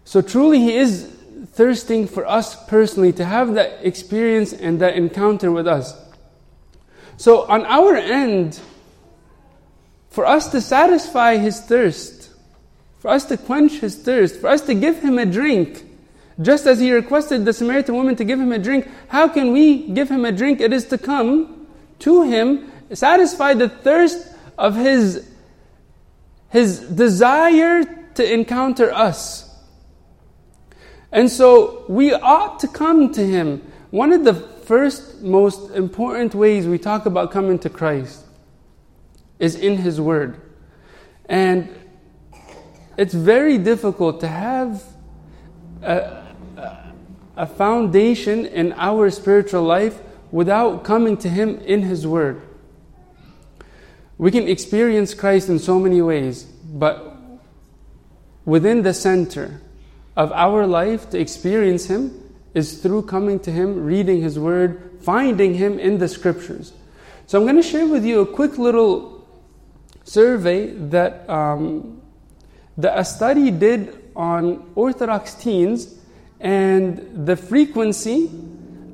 So 0.05 0.21
truly, 0.21 0.59
He 0.59 0.75
is 0.75 1.09
thirsting 1.53 2.07
for 2.07 2.25
us 2.27 2.55
personally 2.67 3.13
to 3.13 3.25
have 3.25 3.55
that 3.55 3.85
experience 3.85 4.53
and 4.53 4.79
that 4.81 4.95
encounter 4.95 5.51
with 5.51 5.67
us. 5.67 5.99
So, 7.17 7.43
on 7.43 7.65
our 7.65 7.95
end, 7.95 8.59
for 10.09 10.25
us 10.25 10.49
to 10.49 10.61
satisfy 10.61 11.37
His 11.37 11.61
thirst, 11.61 12.23
for 13.03 13.09
us 13.09 13.25
to 13.25 13.35
quench 13.35 13.79
his 13.79 13.97
thirst, 13.97 14.39
for 14.39 14.47
us 14.47 14.61
to 14.61 14.73
give 14.73 14.99
him 14.99 15.17
a 15.17 15.25
drink. 15.25 15.83
Just 16.41 16.65
as 16.65 16.79
he 16.79 16.91
requested 16.91 17.45
the 17.45 17.53
Samaritan 17.53 17.95
woman 17.95 18.15
to 18.15 18.23
give 18.23 18.39
him 18.39 18.51
a 18.51 18.59
drink, 18.59 18.89
how 19.07 19.27
can 19.27 19.51
we 19.51 19.87
give 19.89 20.09
him 20.09 20.25
a 20.25 20.31
drink? 20.31 20.61
It 20.61 20.73
is 20.73 20.85
to 20.87 20.97
come 20.97 21.67
to 21.99 22.23
him, 22.23 22.71
satisfy 22.91 23.53
the 23.53 23.69
thirst 23.69 24.27
of 24.57 24.75
his, 24.75 25.29
his 26.49 26.79
desire 26.79 27.83
to 28.15 28.33
encounter 28.33 28.91
us. 28.91 29.49
And 31.11 31.29
so 31.29 31.85
we 31.87 32.13
ought 32.13 32.59
to 32.61 32.67
come 32.67 33.13
to 33.13 33.25
him. 33.25 33.61
One 33.91 34.11
of 34.11 34.23
the 34.23 34.33
first 34.33 35.21
most 35.21 35.71
important 35.75 36.33
ways 36.33 36.65
we 36.65 36.79
talk 36.79 37.05
about 37.05 37.31
coming 37.31 37.59
to 37.59 37.69
Christ 37.69 38.25
is 39.37 39.55
in 39.55 39.77
his 39.77 40.01
word. 40.01 40.41
And 41.25 41.69
it's 42.97 43.13
very 43.13 43.57
difficult 43.57 44.19
to 44.21 44.27
have 44.27 44.83
a, 45.83 46.22
a 47.35 47.47
foundation 47.47 48.45
in 48.45 48.73
our 48.73 49.09
spiritual 49.09 49.63
life 49.63 49.99
without 50.31 50.83
coming 50.83 51.17
to 51.17 51.29
Him 51.29 51.59
in 51.59 51.83
His 51.83 52.05
Word. 52.05 52.41
We 54.17 54.31
can 54.31 54.47
experience 54.47 55.13
Christ 55.13 55.49
in 55.49 55.59
so 55.59 55.79
many 55.79 56.01
ways, 56.01 56.43
but 56.43 57.17
within 58.45 58.83
the 58.83 58.93
center 58.93 59.61
of 60.15 60.31
our 60.31 60.67
life 60.67 61.09
to 61.09 61.19
experience 61.19 61.85
Him 61.85 62.19
is 62.53 62.77
through 62.77 63.03
coming 63.03 63.39
to 63.41 63.51
Him, 63.51 63.83
reading 63.83 64.21
His 64.21 64.37
Word, 64.37 64.99
finding 65.01 65.55
Him 65.55 65.79
in 65.79 65.97
the 65.97 66.07
Scriptures. 66.07 66.73
So 67.25 67.39
I'm 67.39 67.45
going 67.45 67.55
to 67.55 67.67
share 67.67 67.87
with 67.87 68.05
you 68.05 68.21
a 68.21 68.25
quick 68.25 68.57
little 68.57 69.27
survey 70.03 70.67
that, 70.67 71.27
um, 71.29 72.01
that 72.77 72.97
a 72.97 73.03
study 73.03 73.49
did 73.49 74.11
on 74.15 74.71
Orthodox 74.75 75.33
teens 75.33 75.97
and 76.43 77.25
the 77.25 77.37
frequency 77.37 78.29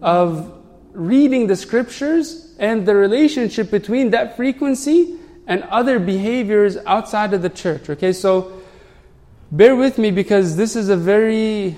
of 0.01 0.53
reading 0.93 1.47
the 1.47 1.55
scriptures 1.55 2.55
and 2.59 2.85
the 2.85 2.95
relationship 2.95 3.71
between 3.71 4.11
that 4.11 4.37
frequency 4.37 5.17
and 5.47 5.63
other 5.63 5.99
behaviors 5.99 6.77
outside 6.85 7.33
of 7.33 7.41
the 7.41 7.49
church. 7.49 7.89
Okay, 7.89 8.13
so 8.13 8.61
bear 9.51 9.75
with 9.75 9.97
me 9.97 10.11
because 10.11 10.55
this 10.55 10.75
is 10.75 10.89
a 10.89 10.95
very 10.95 11.75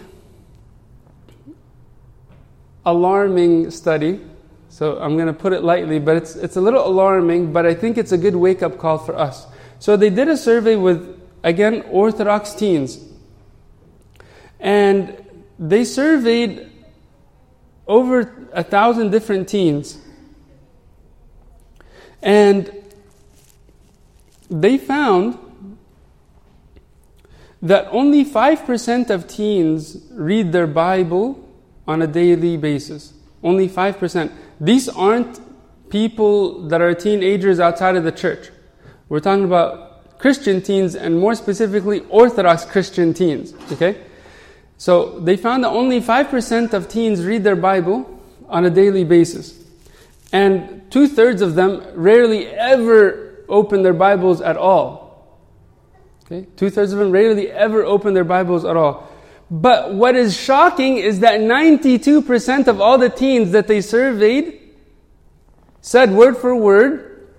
alarming 2.86 3.72
study. 3.72 4.20
So 4.68 5.00
I'm 5.00 5.16
going 5.16 5.28
to 5.28 5.34
put 5.34 5.54
it 5.54 5.64
lightly, 5.64 6.00
but 6.00 6.18
it's, 6.18 6.36
it's 6.36 6.58
a 6.58 6.62
little 6.62 6.86
alarming, 6.86 7.54
but 7.54 7.66
I 7.66 7.74
think 7.74 7.98
it's 7.98 8.12
a 8.12 8.18
good 8.18 8.36
wake 8.36 8.62
up 8.62 8.78
call 8.78 8.98
for 8.98 9.18
us. 9.18 9.48
So 9.80 9.96
they 9.96 10.10
did 10.10 10.28
a 10.28 10.36
survey 10.36 10.76
with, 10.76 11.22
again, 11.44 11.84
Orthodox 11.90 12.54
teens. 12.54 13.00
And 14.60 15.18
they 15.60 15.84
surveyed 15.84 16.70
over 17.88 18.50
a 18.54 18.64
thousand 18.64 19.12
different 19.12 19.50
teens. 19.50 19.98
And 22.22 22.72
they 24.50 24.78
found 24.78 25.38
that 27.62 27.88
only 27.92 28.26
5% 28.26 29.10
of 29.10 29.28
teens 29.28 29.98
read 30.12 30.52
their 30.52 30.68
Bible 30.68 31.48
on 31.88 32.02
a 32.02 32.08
daily 32.08 32.58
basis. 32.58 33.14
Only 33.44 33.68
5%. 33.68 34.32
These 34.60 34.90
aren't 34.90 35.40
people 35.90 36.68
that 36.70 36.82
are 36.82 36.94
teenagers 36.94 37.60
outside 37.60 37.96
of 37.96 38.04
the 38.04 38.12
church. 38.12 38.50
We're 39.10 39.20
talking 39.20 39.46
about 39.46 40.18
Christian 40.18 40.62
teens 40.62 40.96
and 40.96 41.20
more 41.20 41.36
specifically 41.36 42.02
Orthodox 42.10 42.64
Christian 42.66 43.14
teens. 43.14 43.54
Okay? 43.72 44.02
So 44.82 45.20
they 45.20 45.38
found 45.38 45.64
that 45.64 45.70
only 45.70 46.02
5% 46.02 46.74
of 46.74 46.88
teens 46.88 47.24
read 47.24 47.44
their 47.44 47.56
Bible 47.56 48.20
on 48.50 48.66
a 48.66 48.72
daily 48.72 49.04
basis. 49.04 49.64
And 50.34 50.90
two 50.90 51.08
thirds 51.08 51.44
of 51.44 51.54
them 51.54 51.86
rarely 51.94 52.48
ever 52.48 53.46
open 53.48 53.84
their 53.84 53.94
Bibles 53.94 54.42
at 54.42 54.58
all. 54.58 55.38
Okay? 56.26 56.48
Two 56.56 56.72
thirds 56.72 56.94
of 56.94 56.98
them 56.98 57.12
rarely 57.12 57.52
ever 57.52 57.84
open 57.86 58.16
their 58.16 58.24
Bibles 58.24 58.66
at 58.66 58.76
all. 58.76 59.08
But 59.52 59.94
what 59.94 60.16
is 60.16 60.36
shocking 60.36 60.98
is 60.98 61.20
that 61.20 61.42
92% 61.42 62.68
of 62.68 62.82
all 62.82 62.98
the 62.98 63.10
teens 63.10 63.52
that 63.52 63.68
they 63.68 63.82
surveyed 63.82 64.62
said 65.82 66.12
word 66.12 66.38
for 66.38 66.56
word 66.56 67.30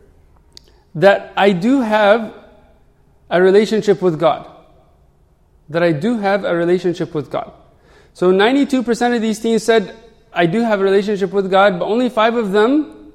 that 0.94 1.32
I 1.37 1.50
do 1.50 1.80
have 1.80 2.32
a 3.28 3.42
relationship 3.42 4.00
with 4.00 4.20
God 4.20 4.51
that 5.73 5.83
I 5.83 5.93
do 5.93 6.19
have 6.19 6.45
a 6.45 6.55
relationship 6.55 7.14
with 7.14 7.31
God. 7.31 7.52
So 8.14 8.31
92% 8.31 9.17
of 9.17 9.23
these 9.23 9.41
teens 9.41 9.62
said, 9.62 9.97
I 10.33 10.47
do 10.47 10.61
have 10.61 10.81
a 10.81 10.85
relationship 10.85 11.33
with 11.33 11.50
God, 11.50 11.79
but 11.79 11.87
only 11.87 12.09
five 12.09 12.35
of 12.35 12.52
them 12.52 13.12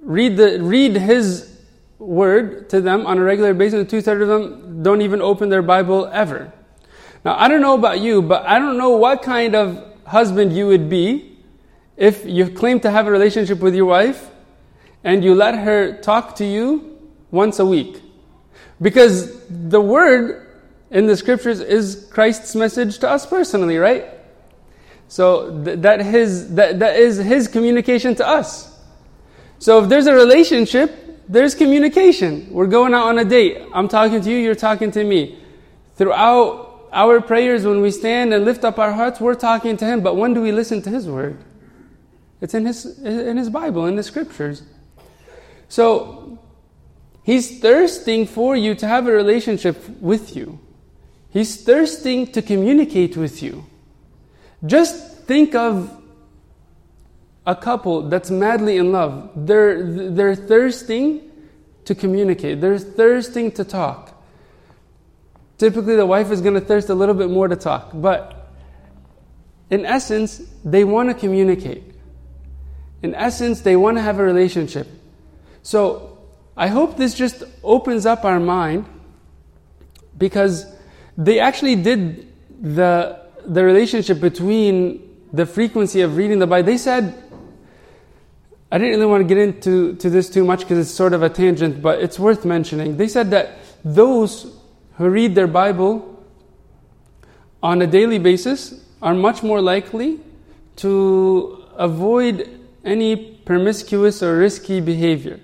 read, 0.00 0.36
the, 0.36 0.62
read 0.62 0.96
His 0.96 1.60
word 1.98 2.70
to 2.70 2.80
them 2.80 3.06
on 3.06 3.18
a 3.18 3.22
regular 3.22 3.52
basis, 3.52 3.80
and 3.80 3.90
two 3.90 4.00
thirds 4.00 4.22
of 4.22 4.28
them 4.28 4.82
don't 4.82 5.02
even 5.02 5.20
open 5.20 5.48
their 5.48 5.62
Bible 5.62 6.06
ever. 6.12 6.52
Now, 7.24 7.36
I 7.36 7.48
don't 7.48 7.60
know 7.60 7.74
about 7.74 8.00
you, 8.00 8.22
but 8.22 8.46
I 8.46 8.58
don't 8.58 8.78
know 8.78 8.90
what 8.90 9.22
kind 9.22 9.54
of 9.54 9.84
husband 10.06 10.56
you 10.56 10.66
would 10.68 10.88
be 10.88 11.36
if 11.96 12.24
you 12.24 12.48
claim 12.48 12.80
to 12.80 12.90
have 12.90 13.06
a 13.06 13.10
relationship 13.10 13.60
with 13.60 13.74
your 13.74 13.84
wife 13.84 14.30
and 15.04 15.22
you 15.22 15.34
let 15.34 15.54
her 15.54 16.00
talk 16.00 16.36
to 16.36 16.44
you 16.44 16.98
once 17.30 17.58
a 17.58 17.66
week. 17.66 18.00
Because 18.80 19.38
the 19.48 19.80
word 19.80 20.49
in 20.90 21.06
the 21.06 21.16
scriptures 21.16 21.60
is 21.60 22.08
Christ's 22.10 22.54
message 22.54 22.98
to 22.98 23.08
us 23.08 23.26
personally, 23.26 23.78
right? 23.78 24.06
So 25.08 25.64
th- 25.64 25.80
that, 25.80 26.00
his, 26.00 26.54
that, 26.54 26.78
that 26.80 26.96
is 26.96 27.18
his 27.18 27.48
communication 27.48 28.14
to 28.16 28.26
us. 28.26 28.78
So 29.58 29.82
if 29.82 29.88
there's 29.88 30.06
a 30.06 30.14
relationship, 30.14 31.24
there's 31.28 31.54
communication. 31.54 32.48
We're 32.50 32.66
going 32.66 32.94
out 32.94 33.06
on 33.06 33.18
a 33.18 33.24
date. 33.24 33.62
I'm 33.72 33.88
talking 33.88 34.20
to 34.20 34.30
you, 34.30 34.36
you're 34.36 34.54
talking 34.54 34.90
to 34.92 35.04
me. 35.04 35.38
Throughout 35.94 36.88
our 36.92 37.20
prayers, 37.20 37.64
when 37.64 37.80
we 37.80 37.90
stand 37.90 38.34
and 38.34 38.44
lift 38.44 38.64
up 38.64 38.78
our 38.78 38.92
hearts, 38.92 39.20
we're 39.20 39.34
talking 39.34 39.76
to 39.76 39.84
him. 39.84 40.00
But 40.00 40.16
when 40.16 40.34
do 40.34 40.40
we 40.40 40.50
listen 40.50 40.82
to 40.82 40.90
his 40.90 41.06
word? 41.06 41.38
It's 42.40 42.54
in 42.54 42.66
his, 42.66 42.98
in 43.00 43.36
his 43.36 43.50
Bible, 43.50 43.86
in 43.86 43.96
the 43.96 44.02
scriptures. 44.02 44.62
So 45.68 46.38
he's 47.22 47.60
thirsting 47.60 48.26
for 48.26 48.56
you 48.56 48.74
to 48.76 48.88
have 48.88 49.06
a 49.06 49.12
relationship 49.12 49.88
with 50.00 50.34
you. 50.34 50.58
He's 51.30 51.62
thirsting 51.62 52.26
to 52.32 52.42
communicate 52.42 53.16
with 53.16 53.42
you. 53.42 53.64
Just 54.66 55.18
think 55.26 55.54
of 55.54 55.96
a 57.46 57.54
couple 57.54 58.08
that's 58.08 58.30
madly 58.30 58.76
in 58.76 58.92
love. 58.92 59.30
They're, 59.34 60.10
they're 60.10 60.34
thirsting 60.34 61.30
to 61.84 61.94
communicate, 61.94 62.60
they're 62.60 62.78
thirsting 62.78 63.50
to 63.52 63.64
talk. 63.64 64.22
Typically, 65.58 65.96
the 65.96 66.06
wife 66.06 66.30
is 66.30 66.40
going 66.40 66.54
to 66.54 66.60
thirst 66.60 66.88
a 66.88 66.94
little 66.94 67.14
bit 67.14 67.30
more 67.30 67.48
to 67.48 67.56
talk, 67.56 67.90
but 67.94 68.50
in 69.70 69.84
essence, 69.84 70.42
they 70.64 70.84
want 70.84 71.10
to 71.10 71.14
communicate. 71.14 71.82
In 73.02 73.14
essence, 73.14 73.60
they 73.60 73.76
want 73.76 73.96
to 73.96 74.02
have 74.02 74.18
a 74.18 74.22
relationship. 74.22 74.88
So, 75.62 76.18
I 76.56 76.68
hope 76.68 76.96
this 76.96 77.14
just 77.14 77.44
opens 77.62 78.04
up 78.04 78.24
our 78.24 78.40
mind 78.40 78.84
because 80.18 80.66
they 81.16 81.40
actually 81.40 81.76
did 81.76 82.26
the, 82.60 83.20
the 83.46 83.64
relationship 83.64 84.20
between 84.20 85.06
the 85.32 85.46
frequency 85.46 86.00
of 86.00 86.16
reading 86.16 86.38
the 86.38 86.46
Bible. 86.46 86.66
They 86.66 86.78
said, 86.78 87.22
I 88.72 88.78
didn't 88.78 88.94
really 88.94 89.06
want 89.06 89.26
to 89.26 89.34
get 89.34 89.38
into 89.38 89.96
to 89.96 90.10
this 90.10 90.30
too 90.30 90.44
much 90.44 90.60
because 90.60 90.78
it's 90.78 90.90
sort 90.90 91.12
of 91.12 91.22
a 91.22 91.28
tangent, 91.28 91.82
but 91.82 92.00
it's 92.00 92.18
worth 92.18 92.44
mentioning. 92.44 92.96
They 92.96 93.08
said 93.08 93.30
that 93.30 93.58
those 93.84 94.56
who 94.94 95.08
read 95.08 95.34
their 95.34 95.48
Bible 95.48 96.06
on 97.62 97.82
a 97.82 97.86
daily 97.86 98.18
basis 98.18 98.84
are 99.02 99.14
much 99.14 99.42
more 99.42 99.60
likely 99.60 100.20
to 100.76 101.64
avoid 101.76 102.60
any 102.84 103.16
promiscuous 103.44 104.22
or 104.22 104.38
risky 104.38 104.80
behavior. 104.80 105.40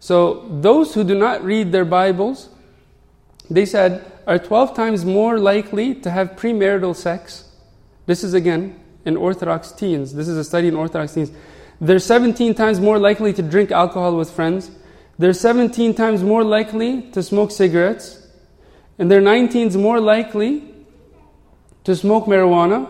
So, 0.00 0.46
those 0.48 0.94
who 0.94 1.04
do 1.04 1.14
not 1.14 1.44
read 1.44 1.72
their 1.72 1.84
Bibles, 1.84 2.48
they 3.50 3.66
said, 3.66 4.04
are 4.30 4.38
12 4.38 4.76
times 4.76 5.04
more 5.04 5.40
likely 5.40 5.92
to 5.92 6.08
have 6.08 6.36
premarital 6.36 6.94
sex. 6.94 7.50
This 8.06 8.22
is 8.22 8.32
again 8.32 8.78
in 9.04 9.16
Orthodox 9.16 9.72
teens. 9.72 10.14
This 10.14 10.28
is 10.28 10.38
a 10.38 10.44
study 10.44 10.68
in 10.68 10.76
Orthodox 10.76 11.14
teens. 11.14 11.32
They're 11.80 11.98
17 11.98 12.54
times 12.54 12.78
more 12.78 12.96
likely 12.96 13.32
to 13.32 13.42
drink 13.42 13.72
alcohol 13.72 14.16
with 14.16 14.30
friends. 14.30 14.70
They're 15.18 15.32
17 15.32 15.94
times 15.94 16.22
more 16.22 16.44
likely 16.44 17.10
to 17.10 17.24
smoke 17.24 17.50
cigarettes. 17.50 18.24
And 19.00 19.10
they're 19.10 19.20
19 19.20 19.76
more 19.80 19.98
likely 19.98 20.62
to 21.82 21.96
smoke 21.96 22.26
marijuana. 22.26 22.88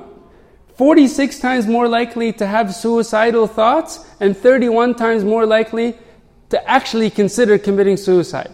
46 0.76 1.40
times 1.40 1.66
more 1.66 1.88
likely 1.88 2.34
to 2.34 2.46
have 2.46 2.74
suicidal 2.74 3.46
thoughts. 3.46 4.06
And 4.20 4.36
31 4.36 4.94
times 4.94 5.24
more 5.24 5.46
likely 5.46 5.96
to 6.50 6.70
actually 6.70 7.08
consider 7.08 7.56
committing 7.56 7.96
suicide. 7.96 8.50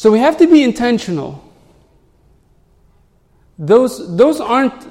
So 0.00 0.10
we 0.10 0.20
have 0.20 0.38
to 0.38 0.46
be 0.46 0.62
intentional. 0.62 1.44
Those, 3.58 4.16
those 4.16 4.40
aren't 4.40 4.86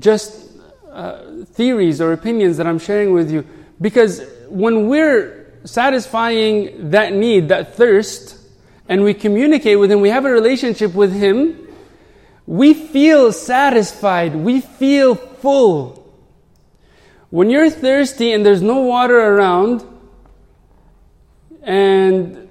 just 0.00 0.50
uh, 0.90 1.44
theories 1.44 2.00
or 2.00 2.12
opinions 2.12 2.56
that 2.56 2.66
I'm 2.66 2.80
sharing 2.80 3.12
with 3.12 3.30
you. 3.30 3.46
Because 3.80 4.26
when 4.48 4.88
we're 4.88 5.52
satisfying 5.62 6.90
that 6.90 7.12
need, 7.12 7.50
that 7.50 7.76
thirst, 7.76 8.36
and 8.88 9.04
we 9.04 9.14
communicate 9.14 9.78
with 9.78 9.92
Him, 9.92 10.00
we 10.00 10.08
have 10.08 10.24
a 10.24 10.32
relationship 10.32 10.94
with 10.94 11.12
Him, 11.12 11.68
we 12.44 12.74
feel 12.74 13.30
satisfied, 13.30 14.34
we 14.34 14.60
feel 14.60 15.14
full. 15.14 16.12
When 17.30 17.50
you're 17.50 17.70
thirsty 17.70 18.32
and 18.32 18.44
there's 18.44 18.62
no 18.62 18.80
water 18.80 19.16
around, 19.16 19.84
and 21.62 22.43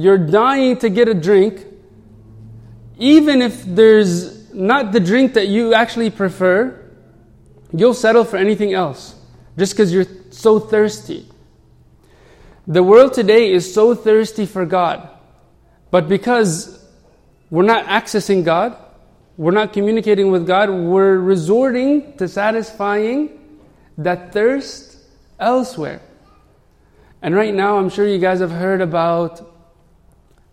you're 0.00 0.18
dying 0.18 0.76
to 0.78 0.88
get 0.88 1.08
a 1.08 1.14
drink, 1.14 1.66
even 2.98 3.42
if 3.42 3.64
there's 3.64 4.52
not 4.54 4.92
the 4.92 5.00
drink 5.00 5.34
that 5.34 5.48
you 5.48 5.74
actually 5.74 6.10
prefer, 6.10 6.76
you'll 7.72 7.94
settle 7.94 8.24
for 8.24 8.36
anything 8.36 8.72
else 8.72 9.14
just 9.56 9.72
because 9.72 9.92
you're 9.92 10.06
so 10.30 10.58
thirsty. 10.58 11.26
The 12.66 12.82
world 12.82 13.12
today 13.14 13.52
is 13.52 13.72
so 13.72 13.94
thirsty 13.94 14.46
for 14.46 14.64
God, 14.64 15.08
but 15.90 16.08
because 16.08 16.84
we're 17.50 17.64
not 17.64 17.86
accessing 17.86 18.44
God, 18.44 18.76
we're 19.36 19.52
not 19.52 19.72
communicating 19.72 20.30
with 20.30 20.46
God, 20.46 20.70
we're 20.70 21.18
resorting 21.18 22.16
to 22.18 22.28
satisfying 22.28 23.38
that 23.98 24.32
thirst 24.32 24.98
elsewhere. 25.38 26.00
And 27.22 27.34
right 27.34 27.52
now, 27.52 27.78
I'm 27.78 27.90
sure 27.90 28.06
you 28.06 28.18
guys 28.18 28.40
have 28.40 28.50
heard 28.50 28.80
about 28.80 29.46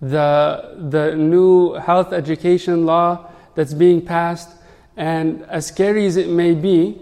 the, 0.01 0.75
the 0.89 1.15
new 1.15 1.73
health 1.73 2.13
education 2.13 2.85
law 2.85 3.31
that's 3.55 3.73
being 3.73 4.05
passed. 4.05 4.49
And 4.95 5.43
as 5.43 5.67
scary 5.67 6.05
as 6.05 6.17
it 6.17 6.29
may 6.29 6.53
be, 6.53 7.01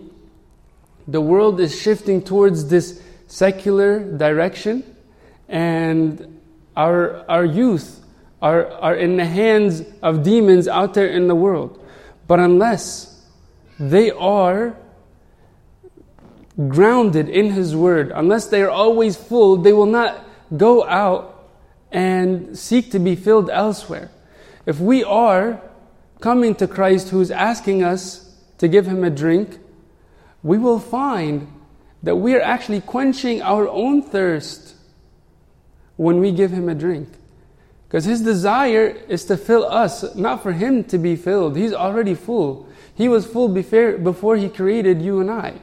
the 1.07 1.21
world 1.21 1.59
is 1.59 1.79
shifting 1.79 2.21
towards 2.21 2.69
this 2.69 3.01
secular 3.27 3.99
direction, 4.17 4.83
and 5.47 6.41
our, 6.75 7.29
our 7.29 7.45
youth 7.45 8.03
are, 8.41 8.67
are 8.71 8.95
in 8.95 9.17
the 9.17 9.25
hands 9.25 9.83
of 10.01 10.23
demons 10.23 10.67
out 10.67 10.93
there 10.93 11.07
in 11.07 11.27
the 11.27 11.35
world. 11.35 11.83
But 12.27 12.39
unless 12.39 13.23
they 13.79 14.11
are 14.11 14.75
grounded 16.67 17.29
in 17.29 17.51
His 17.51 17.75
Word, 17.75 18.11
unless 18.13 18.47
they 18.47 18.61
are 18.61 18.69
always 18.69 19.15
full, 19.15 19.57
they 19.57 19.73
will 19.73 19.85
not 19.85 20.25
go 20.55 20.85
out 20.85 21.35
and 21.92 22.58
seek 22.58 22.92
to 22.92 23.00
be 23.00 23.15
filled 23.15 23.50
elsewhere. 23.50 24.12
If 24.65 24.80
we 24.80 25.04
are 25.04 25.62
coming 26.20 26.56
to 26.56 26.68
Christ 26.68 27.10
who 27.10 27.22
is 27.22 27.32
asking 27.32 27.84
us 27.84 28.36
to 28.58 28.68
give 28.68 28.88
Him 28.88 29.04
a 29.04 29.10
drink, 29.10 29.60
we 30.44 30.58
will 30.58 30.80
find 30.80 31.51
that 32.04 32.15
we 32.15 32.36
are 32.36 32.42
actually 32.42 32.82
quenching 32.82 33.42
our 33.42 33.68
own 33.68 34.01
thirst 34.01 34.75
when 35.98 36.20
we 36.20 36.32
give 36.32 36.51
Him 36.51 36.70
a 36.70 36.75
drink. 36.75 37.10
Because 37.88 38.06
His 38.06 38.22
desire 38.22 38.88
is 39.08 39.25
to 39.25 39.38
fill 39.38 39.65
us, 39.65 40.15
not 40.15 40.44
for 40.44 40.51
Him 40.51 40.84
to 40.86 40.98
be 40.98 41.15
filled. 41.15 41.56
He's 41.56 41.74
already 41.74 42.15
full. 42.15 42.68
He 42.94 43.08
was 43.08 43.25
full 43.25 43.50
before 43.50 44.38
He 44.38 44.50
created 44.50 45.01
you 45.01 45.20
and 45.20 45.32
I. 45.32 45.54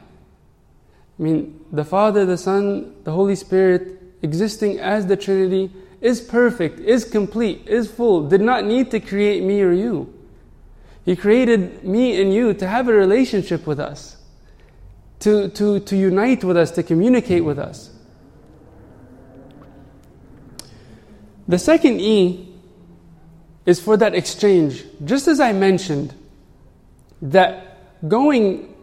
I 1.18 1.22
mean, 1.22 1.64
the 1.70 1.84
Father, 1.84 2.24
the 2.24 2.38
Son, 2.38 2.94
the 3.04 3.12
Holy 3.12 3.36
Spirit, 3.36 4.00
existing 4.22 4.80
as 4.80 5.06
the 5.06 5.16
Trinity, 5.16 5.70
is 6.02 6.20
perfect, 6.20 6.80
is 6.80 7.04
complete, 7.04 7.66
is 7.66 7.90
full, 7.90 8.28
did 8.28 8.42
not 8.42 8.66
need 8.66 8.90
to 8.90 9.00
create 9.00 9.42
me 9.42 9.62
or 9.62 9.72
you. 9.72 10.12
He 11.04 11.16
created 11.16 11.82
me 11.82 12.20
and 12.20 12.34
you 12.34 12.52
to 12.54 12.66
have 12.66 12.88
a 12.88 12.92
relationship 12.92 13.66
with 13.66 13.80
us 13.80 14.16
to, 15.20 15.48
to, 15.50 15.80
to 15.80 15.96
unite 15.96 16.42
with 16.42 16.56
us, 16.56 16.72
to 16.72 16.82
communicate 16.82 17.44
with 17.44 17.58
us. 17.58 17.90
The 21.46 21.58
second 21.58 22.00
E 22.00 22.52
is 23.64 23.80
for 23.80 23.96
that 23.96 24.14
exchange. 24.14 24.84
Just 25.04 25.28
as 25.28 25.38
I 25.38 25.52
mentioned, 25.52 26.14
that 27.20 28.08
going 28.08 28.74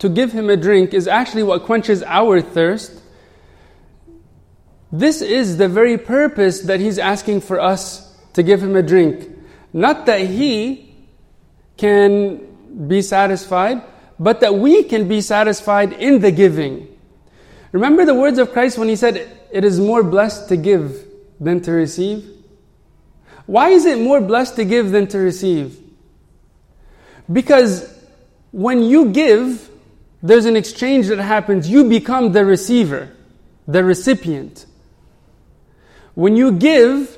to 0.00 0.08
give 0.08 0.32
him 0.32 0.50
a 0.50 0.56
drink 0.56 0.94
is 0.94 1.06
actually 1.06 1.44
what 1.44 1.62
quenches 1.62 2.02
our 2.02 2.40
thirst. 2.40 3.00
This 4.90 5.20
is 5.20 5.58
the 5.58 5.68
very 5.68 5.98
purpose 5.98 6.62
that 6.62 6.80
he's 6.80 6.98
asking 6.98 7.42
for 7.42 7.60
us 7.60 8.16
to 8.32 8.42
give 8.42 8.62
him 8.62 8.74
a 8.76 8.82
drink. 8.82 9.28
Not 9.72 10.06
that 10.06 10.22
he 10.22 10.94
can 11.76 12.86
be 12.88 13.02
satisfied, 13.02 13.82
but 14.18 14.40
that 14.40 14.54
we 14.54 14.82
can 14.84 15.06
be 15.06 15.20
satisfied 15.20 15.92
in 15.92 16.20
the 16.20 16.30
giving. 16.30 16.88
Remember 17.72 18.04
the 18.04 18.14
words 18.14 18.38
of 18.38 18.52
Christ 18.52 18.78
when 18.78 18.88
he 18.88 18.96
said, 18.96 19.30
It 19.52 19.64
is 19.64 19.78
more 19.78 20.02
blessed 20.02 20.48
to 20.48 20.56
give 20.56 21.04
than 21.38 21.60
to 21.62 21.72
receive? 21.72 22.28
Why 23.46 23.70
is 23.70 23.84
it 23.84 23.98
more 23.98 24.20
blessed 24.20 24.56
to 24.56 24.64
give 24.64 24.90
than 24.90 25.06
to 25.08 25.18
receive? 25.18 25.78
Because 27.30 27.94
when 28.52 28.82
you 28.82 29.10
give, 29.10 29.68
there's 30.22 30.46
an 30.46 30.56
exchange 30.56 31.08
that 31.08 31.18
happens. 31.18 31.68
You 31.68 31.84
become 31.84 32.32
the 32.32 32.44
receiver, 32.44 33.10
the 33.66 33.84
recipient. 33.84 34.66
When 36.18 36.34
you 36.34 36.50
give, 36.50 37.16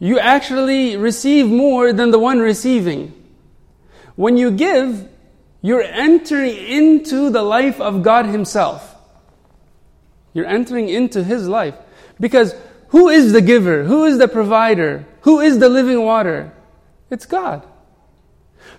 you 0.00 0.18
actually 0.18 0.96
receive 0.96 1.46
more 1.46 1.92
than 1.92 2.10
the 2.10 2.18
one 2.18 2.40
receiving. 2.40 3.14
When 4.16 4.36
you 4.36 4.50
give, 4.50 5.08
you're 5.62 5.84
entering 5.84 6.56
into 6.56 7.30
the 7.30 7.44
life 7.44 7.80
of 7.80 8.02
God 8.02 8.26
Himself. 8.26 8.96
You're 10.34 10.50
entering 10.50 10.88
into 10.88 11.22
His 11.22 11.46
life. 11.46 11.76
Because 12.18 12.52
who 12.88 13.10
is 13.10 13.32
the 13.32 13.40
giver? 13.40 13.84
Who 13.84 14.06
is 14.06 14.18
the 14.18 14.26
provider? 14.26 15.06
Who 15.20 15.38
is 15.38 15.60
the 15.60 15.68
living 15.68 16.02
water? 16.02 16.50
It's 17.10 17.26
God. 17.26 17.64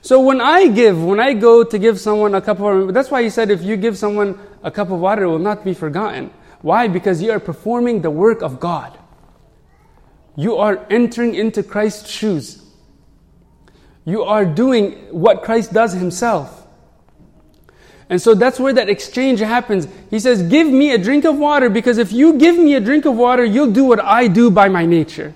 So 0.01 0.19
when 0.19 0.41
I 0.41 0.67
give, 0.67 1.01
when 1.01 1.21
I 1.21 1.31
go 1.35 1.63
to 1.63 1.79
give 1.79 2.01
someone 2.01 2.35
a 2.35 2.41
cup 2.41 2.57
of 2.57 2.63
water, 2.63 2.91
that's 2.91 3.09
why 3.09 3.23
He 3.23 3.29
said 3.29 3.49
if 3.49 3.63
you 3.63 3.77
give 3.77 3.97
someone 3.97 4.37
a 4.61 4.71
cup 4.71 4.91
of 4.91 4.99
water, 4.99 5.23
it 5.23 5.27
will 5.27 5.39
not 5.39 5.63
be 5.63 5.73
forgotten. 5.73 6.31
Why? 6.59 6.89
Because 6.89 7.21
you 7.23 7.31
are 7.31 7.39
performing 7.39 8.01
the 8.01 8.11
work 8.11 8.41
of 8.41 8.59
God. 8.59 8.97
You 10.35 10.57
are 10.57 10.85
entering 10.89 11.35
into 11.35 11.63
Christ's 11.63 12.09
shoes. 12.09 12.63
You 14.05 14.23
are 14.23 14.45
doing 14.45 14.93
what 15.11 15.43
Christ 15.43 15.73
does 15.73 15.93
Himself. 15.93 16.61
And 18.09 18.21
so 18.21 18.33
that's 18.33 18.59
where 18.59 18.73
that 18.73 18.89
exchange 18.89 19.39
happens. 19.39 19.87
He 20.09 20.19
says, 20.19 20.43
Give 20.43 20.67
me 20.67 20.91
a 20.91 20.97
drink 20.97 21.23
of 21.23 21.37
water 21.37 21.69
because 21.69 21.97
if 21.97 22.11
you 22.11 22.33
give 22.33 22.57
me 22.57 22.75
a 22.75 22.81
drink 22.81 23.05
of 23.05 23.15
water, 23.15 23.45
you'll 23.45 23.71
do 23.71 23.85
what 23.85 24.03
I 24.03 24.27
do 24.27 24.51
by 24.51 24.67
my 24.67 24.85
nature. 24.85 25.33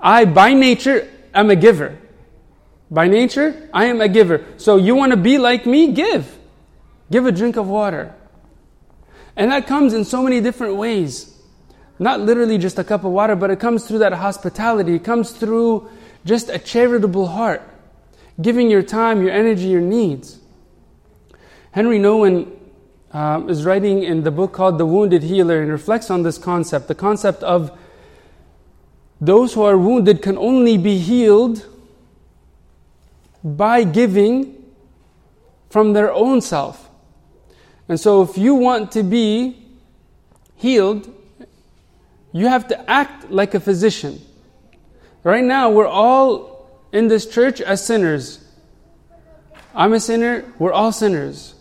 I, 0.00 0.24
by 0.24 0.54
nature, 0.54 1.08
am 1.32 1.50
a 1.50 1.56
giver. 1.56 1.96
By 2.90 3.06
nature, 3.06 3.68
I 3.72 3.84
am 3.84 4.00
a 4.00 4.08
giver. 4.08 4.44
So 4.56 4.78
you 4.78 4.96
want 4.96 5.12
to 5.12 5.16
be 5.16 5.38
like 5.38 5.64
me? 5.64 5.92
Give. 5.92 6.38
Give 7.10 7.24
a 7.26 7.32
drink 7.32 7.56
of 7.56 7.68
water. 7.68 8.14
And 9.36 9.52
that 9.52 9.68
comes 9.68 9.94
in 9.94 10.04
so 10.04 10.22
many 10.22 10.40
different 10.40 10.76
ways. 10.76 11.29
Not 12.00 12.20
literally 12.20 12.56
just 12.56 12.78
a 12.78 12.82
cup 12.82 13.04
of 13.04 13.12
water, 13.12 13.36
but 13.36 13.50
it 13.50 13.60
comes 13.60 13.86
through 13.86 13.98
that 13.98 14.14
hospitality. 14.14 14.94
It 14.94 15.04
comes 15.04 15.32
through 15.32 15.90
just 16.24 16.48
a 16.48 16.58
charitable 16.58 17.26
heart. 17.26 17.62
Giving 18.40 18.70
your 18.70 18.82
time, 18.82 19.20
your 19.20 19.30
energy, 19.30 19.66
your 19.66 19.82
needs. 19.82 20.38
Henry 21.72 21.98
Nouwen 21.98 22.50
uh, 23.12 23.42
is 23.48 23.66
writing 23.66 24.02
in 24.02 24.22
the 24.24 24.30
book 24.30 24.54
called 24.54 24.78
The 24.78 24.86
Wounded 24.86 25.22
Healer 25.22 25.60
and 25.60 25.70
reflects 25.70 26.10
on 26.10 26.22
this 26.22 26.38
concept 26.38 26.88
the 26.88 26.94
concept 26.94 27.42
of 27.42 27.78
those 29.20 29.52
who 29.52 29.62
are 29.62 29.76
wounded 29.76 30.22
can 30.22 30.38
only 30.38 30.78
be 30.78 30.96
healed 30.96 31.66
by 33.44 33.84
giving 33.84 34.56
from 35.68 35.92
their 35.92 36.10
own 36.10 36.40
self. 36.40 36.88
And 37.90 38.00
so, 38.00 38.22
if 38.22 38.38
you 38.38 38.54
want 38.54 38.90
to 38.92 39.02
be 39.02 39.66
healed, 40.56 41.14
you 42.32 42.46
have 42.46 42.68
to 42.68 42.90
act 42.90 43.30
like 43.30 43.54
a 43.54 43.60
physician. 43.60 44.20
Right 45.22 45.44
now, 45.44 45.70
we're 45.70 45.86
all 45.86 46.70
in 46.92 47.08
this 47.08 47.26
church 47.26 47.60
as 47.60 47.84
sinners. 47.84 48.44
I'm 49.74 49.92
a 49.92 50.00
sinner, 50.00 50.44
we're 50.58 50.72
all 50.72 50.92
sinners. 50.92 51.54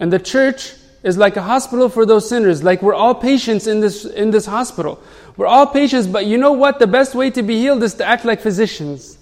And 0.00 0.12
the 0.12 0.18
church 0.18 0.74
is 1.02 1.16
like 1.18 1.36
a 1.36 1.42
hospital 1.42 1.88
for 1.88 2.06
those 2.06 2.28
sinners. 2.28 2.64
Like 2.64 2.82
we're 2.82 2.94
all 2.94 3.14
patients 3.14 3.66
in 3.66 3.80
this, 3.80 4.04
in 4.04 4.30
this 4.30 4.46
hospital. 4.46 5.00
We're 5.36 5.46
all 5.46 5.66
patients, 5.66 6.06
but 6.06 6.26
you 6.26 6.38
know 6.38 6.52
what? 6.52 6.78
The 6.78 6.86
best 6.86 7.14
way 7.14 7.30
to 7.30 7.42
be 7.42 7.58
healed 7.58 7.82
is 7.82 7.94
to 7.94 8.04
act 8.04 8.24
like 8.24 8.40
physicians. 8.40 9.18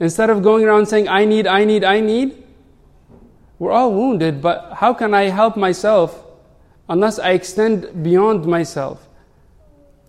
Instead 0.00 0.30
of 0.30 0.42
going 0.42 0.64
around 0.64 0.86
saying, 0.86 1.08
I 1.08 1.24
need, 1.24 1.46
I 1.46 1.64
need, 1.64 1.84
I 1.84 2.00
need, 2.00 2.42
we're 3.58 3.72
all 3.72 3.92
wounded, 3.92 4.42
but 4.42 4.74
how 4.74 4.92
can 4.92 5.14
I 5.14 5.24
help 5.24 5.56
myself 5.56 6.22
unless 6.88 7.18
I 7.18 7.30
extend 7.30 8.02
beyond 8.02 8.44
myself? 8.44 9.05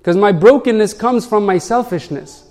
Because 0.08 0.16
my 0.16 0.32
brokenness 0.32 0.94
comes 0.94 1.26
from 1.26 1.46
my 1.46 1.58
selfishness. 1.58 2.50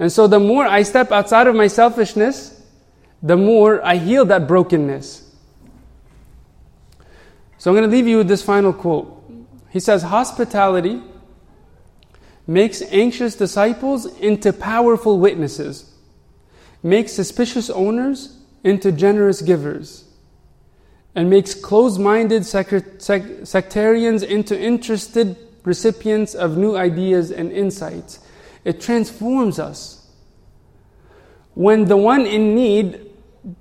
And 0.00 0.10
so 0.10 0.26
the 0.26 0.40
more 0.40 0.66
I 0.66 0.82
step 0.82 1.12
outside 1.12 1.46
of 1.46 1.54
my 1.54 1.68
selfishness, 1.68 2.60
the 3.22 3.36
more 3.36 3.80
I 3.86 3.98
heal 3.98 4.24
that 4.24 4.48
brokenness. 4.48 5.32
So 7.58 7.70
I'm 7.70 7.76
going 7.76 7.88
to 7.88 7.96
leave 7.96 8.08
you 8.08 8.16
with 8.16 8.26
this 8.26 8.42
final 8.42 8.72
quote. 8.72 9.12
He 9.70 9.78
says, 9.78 10.02
Hospitality 10.02 11.00
makes 12.48 12.82
anxious 12.90 13.36
disciples 13.36 14.06
into 14.18 14.52
powerful 14.52 15.20
witnesses, 15.20 15.94
makes 16.82 17.12
suspicious 17.12 17.70
owners 17.70 18.40
into 18.64 18.90
generous 18.90 19.40
givers, 19.40 20.02
and 21.14 21.30
makes 21.30 21.54
closed 21.54 22.00
minded 22.00 22.44
sectarians 22.44 24.24
into 24.24 24.60
interested 24.60 25.45
recipients 25.66 26.32
of 26.34 26.56
new 26.56 26.76
ideas 26.76 27.30
and 27.30 27.50
insights. 27.50 28.20
It 28.64 28.80
transforms 28.80 29.58
us. 29.58 30.08
When 31.54 31.86
the 31.86 31.96
one 31.96 32.24
in 32.24 32.54
need 32.54 33.10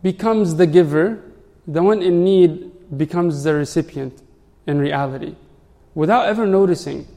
becomes 0.03 0.55
the 0.55 0.67
giver, 0.67 1.21
the 1.67 1.81
one 1.81 2.01
in 2.01 2.23
need 2.23 2.71
becomes 2.95 3.43
the 3.43 3.55
recipient 3.55 4.21
in 4.67 4.77
reality 4.77 5.35
without 5.95 6.27
ever 6.27 6.45
noticing. 6.45 7.07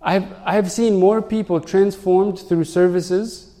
I've, 0.00 0.32
I've 0.44 0.70
seen 0.70 1.00
more 1.00 1.20
people 1.20 1.60
transformed 1.60 2.38
through 2.38 2.64
services, 2.64 3.54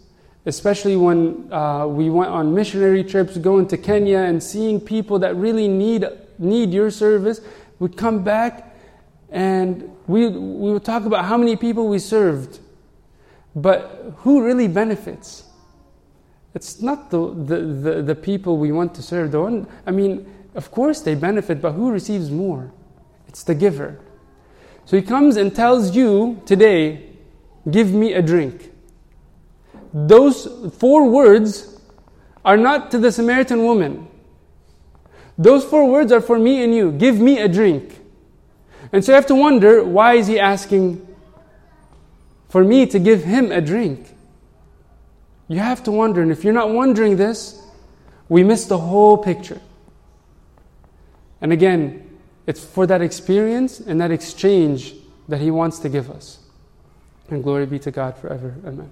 especially 0.46 0.96
when 0.96 1.52
uh, 1.52 1.86
we 1.86 2.08
went 2.08 2.30
on 2.30 2.54
missionary 2.54 3.02
trips, 3.02 3.36
going 3.36 3.66
to 3.68 3.76
Kenya 3.76 4.18
and 4.18 4.40
seeing 4.40 4.80
people 4.80 5.18
that 5.20 5.34
really 5.34 5.66
need, 5.66 6.04
need 6.38 6.70
your 6.70 6.90
service. 6.90 7.40
We'd 7.80 7.96
come 7.96 8.22
back 8.22 8.71
and 9.32 9.90
we, 10.06 10.28
we 10.28 10.72
would 10.72 10.84
talk 10.84 11.06
about 11.06 11.24
how 11.24 11.38
many 11.38 11.56
people 11.56 11.88
we 11.88 11.98
served, 11.98 12.60
but 13.56 14.14
who 14.18 14.44
really 14.44 14.68
benefits? 14.68 15.44
It's 16.54 16.82
not 16.82 17.10
the, 17.10 17.32
the, 17.32 17.56
the, 17.56 18.02
the 18.02 18.14
people 18.14 18.58
we 18.58 18.72
want 18.72 18.94
to 18.96 19.02
serve. 19.02 19.32
The 19.32 19.40
one, 19.40 19.66
I 19.86 19.90
mean, 19.90 20.30
of 20.54 20.70
course 20.70 21.00
they 21.00 21.14
benefit, 21.14 21.62
but 21.62 21.72
who 21.72 21.90
receives 21.90 22.30
more? 22.30 22.70
It's 23.26 23.42
the 23.42 23.54
giver. 23.54 23.98
So 24.84 24.96
he 24.96 25.02
comes 25.02 25.36
and 25.36 25.54
tells 25.54 25.96
you 25.96 26.42
today, 26.44 27.08
give 27.70 27.90
me 27.92 28.12
a 28.12 28.20
drink. 28.20 28.70
Those 29.94 30.46
four 30.76 31.08
words 31.08 31.80
are 32.44 32.58
not 32.58 32.90
to 32.90 32.98
the 32.98 33.10
Samaritan 33.10 33.64
woman. 33.64 34.08
Those 35.38 35.64
four 35.64 35.88
words 35.88 36.12
are 36.12 36.20
for 36.20 36.38
me 36.38 36.62
and 36.62 36.74
you. 36.74 36.92
Give 36.92 37.18
me 37.18 37.38
a 37.38 37.48
drink. 37.48 38.01
And 38.90 39.04
so 39.04 39.12
you 39.12 39.16
have 39.16 39.26
to 39.26 39.34
wonder 39.34 39.84
why 39.84 40.14
is 40.14 40.26
he 40.26 40.40
asking 40.40 41.06
for 42.48 42.64
me 42.64 42.86
to 42.86 42.98
give 42.98 43.22
him 43.24 43.52
a 43.52 43.60
drink? 43.60 44.08
You 45.48 45.58
have 45.58 45.82
to 45.84 45.92
wonder, 45.92 46.22
and 46.22 46.32
if 46.32 46.44
you're 46.44 46.52
not 46.52 46.70
wondering 46.70 47.16
this, 47.16 47.60
we 48.28 48.42
miss 48.42 48.64
the 48.64 48.78
whole 48.78 49.18
picture. 49.18 49.60
And 51.42 51.52
again, 51.52 52.08
it's 52.46 52.64
for 52.64 52.86
that 52.86 53.02
experience 53.02 53.78
and 53.80 54.00
that 54.00 54.10
exchange 54.10 54.94
that 55.28 55.40
He 55.40 55.50
wants 55.50 55.78
to 55.80 55.88
give 55.88 56.10
us. 56.10 56.38
And 57.28 57.42
glory 57.42 57.66
be 57.66 57.78
to 57.80 57.90
God 57.90 58.16
forever. 58.16 58.54
Amen. 58.64 58.90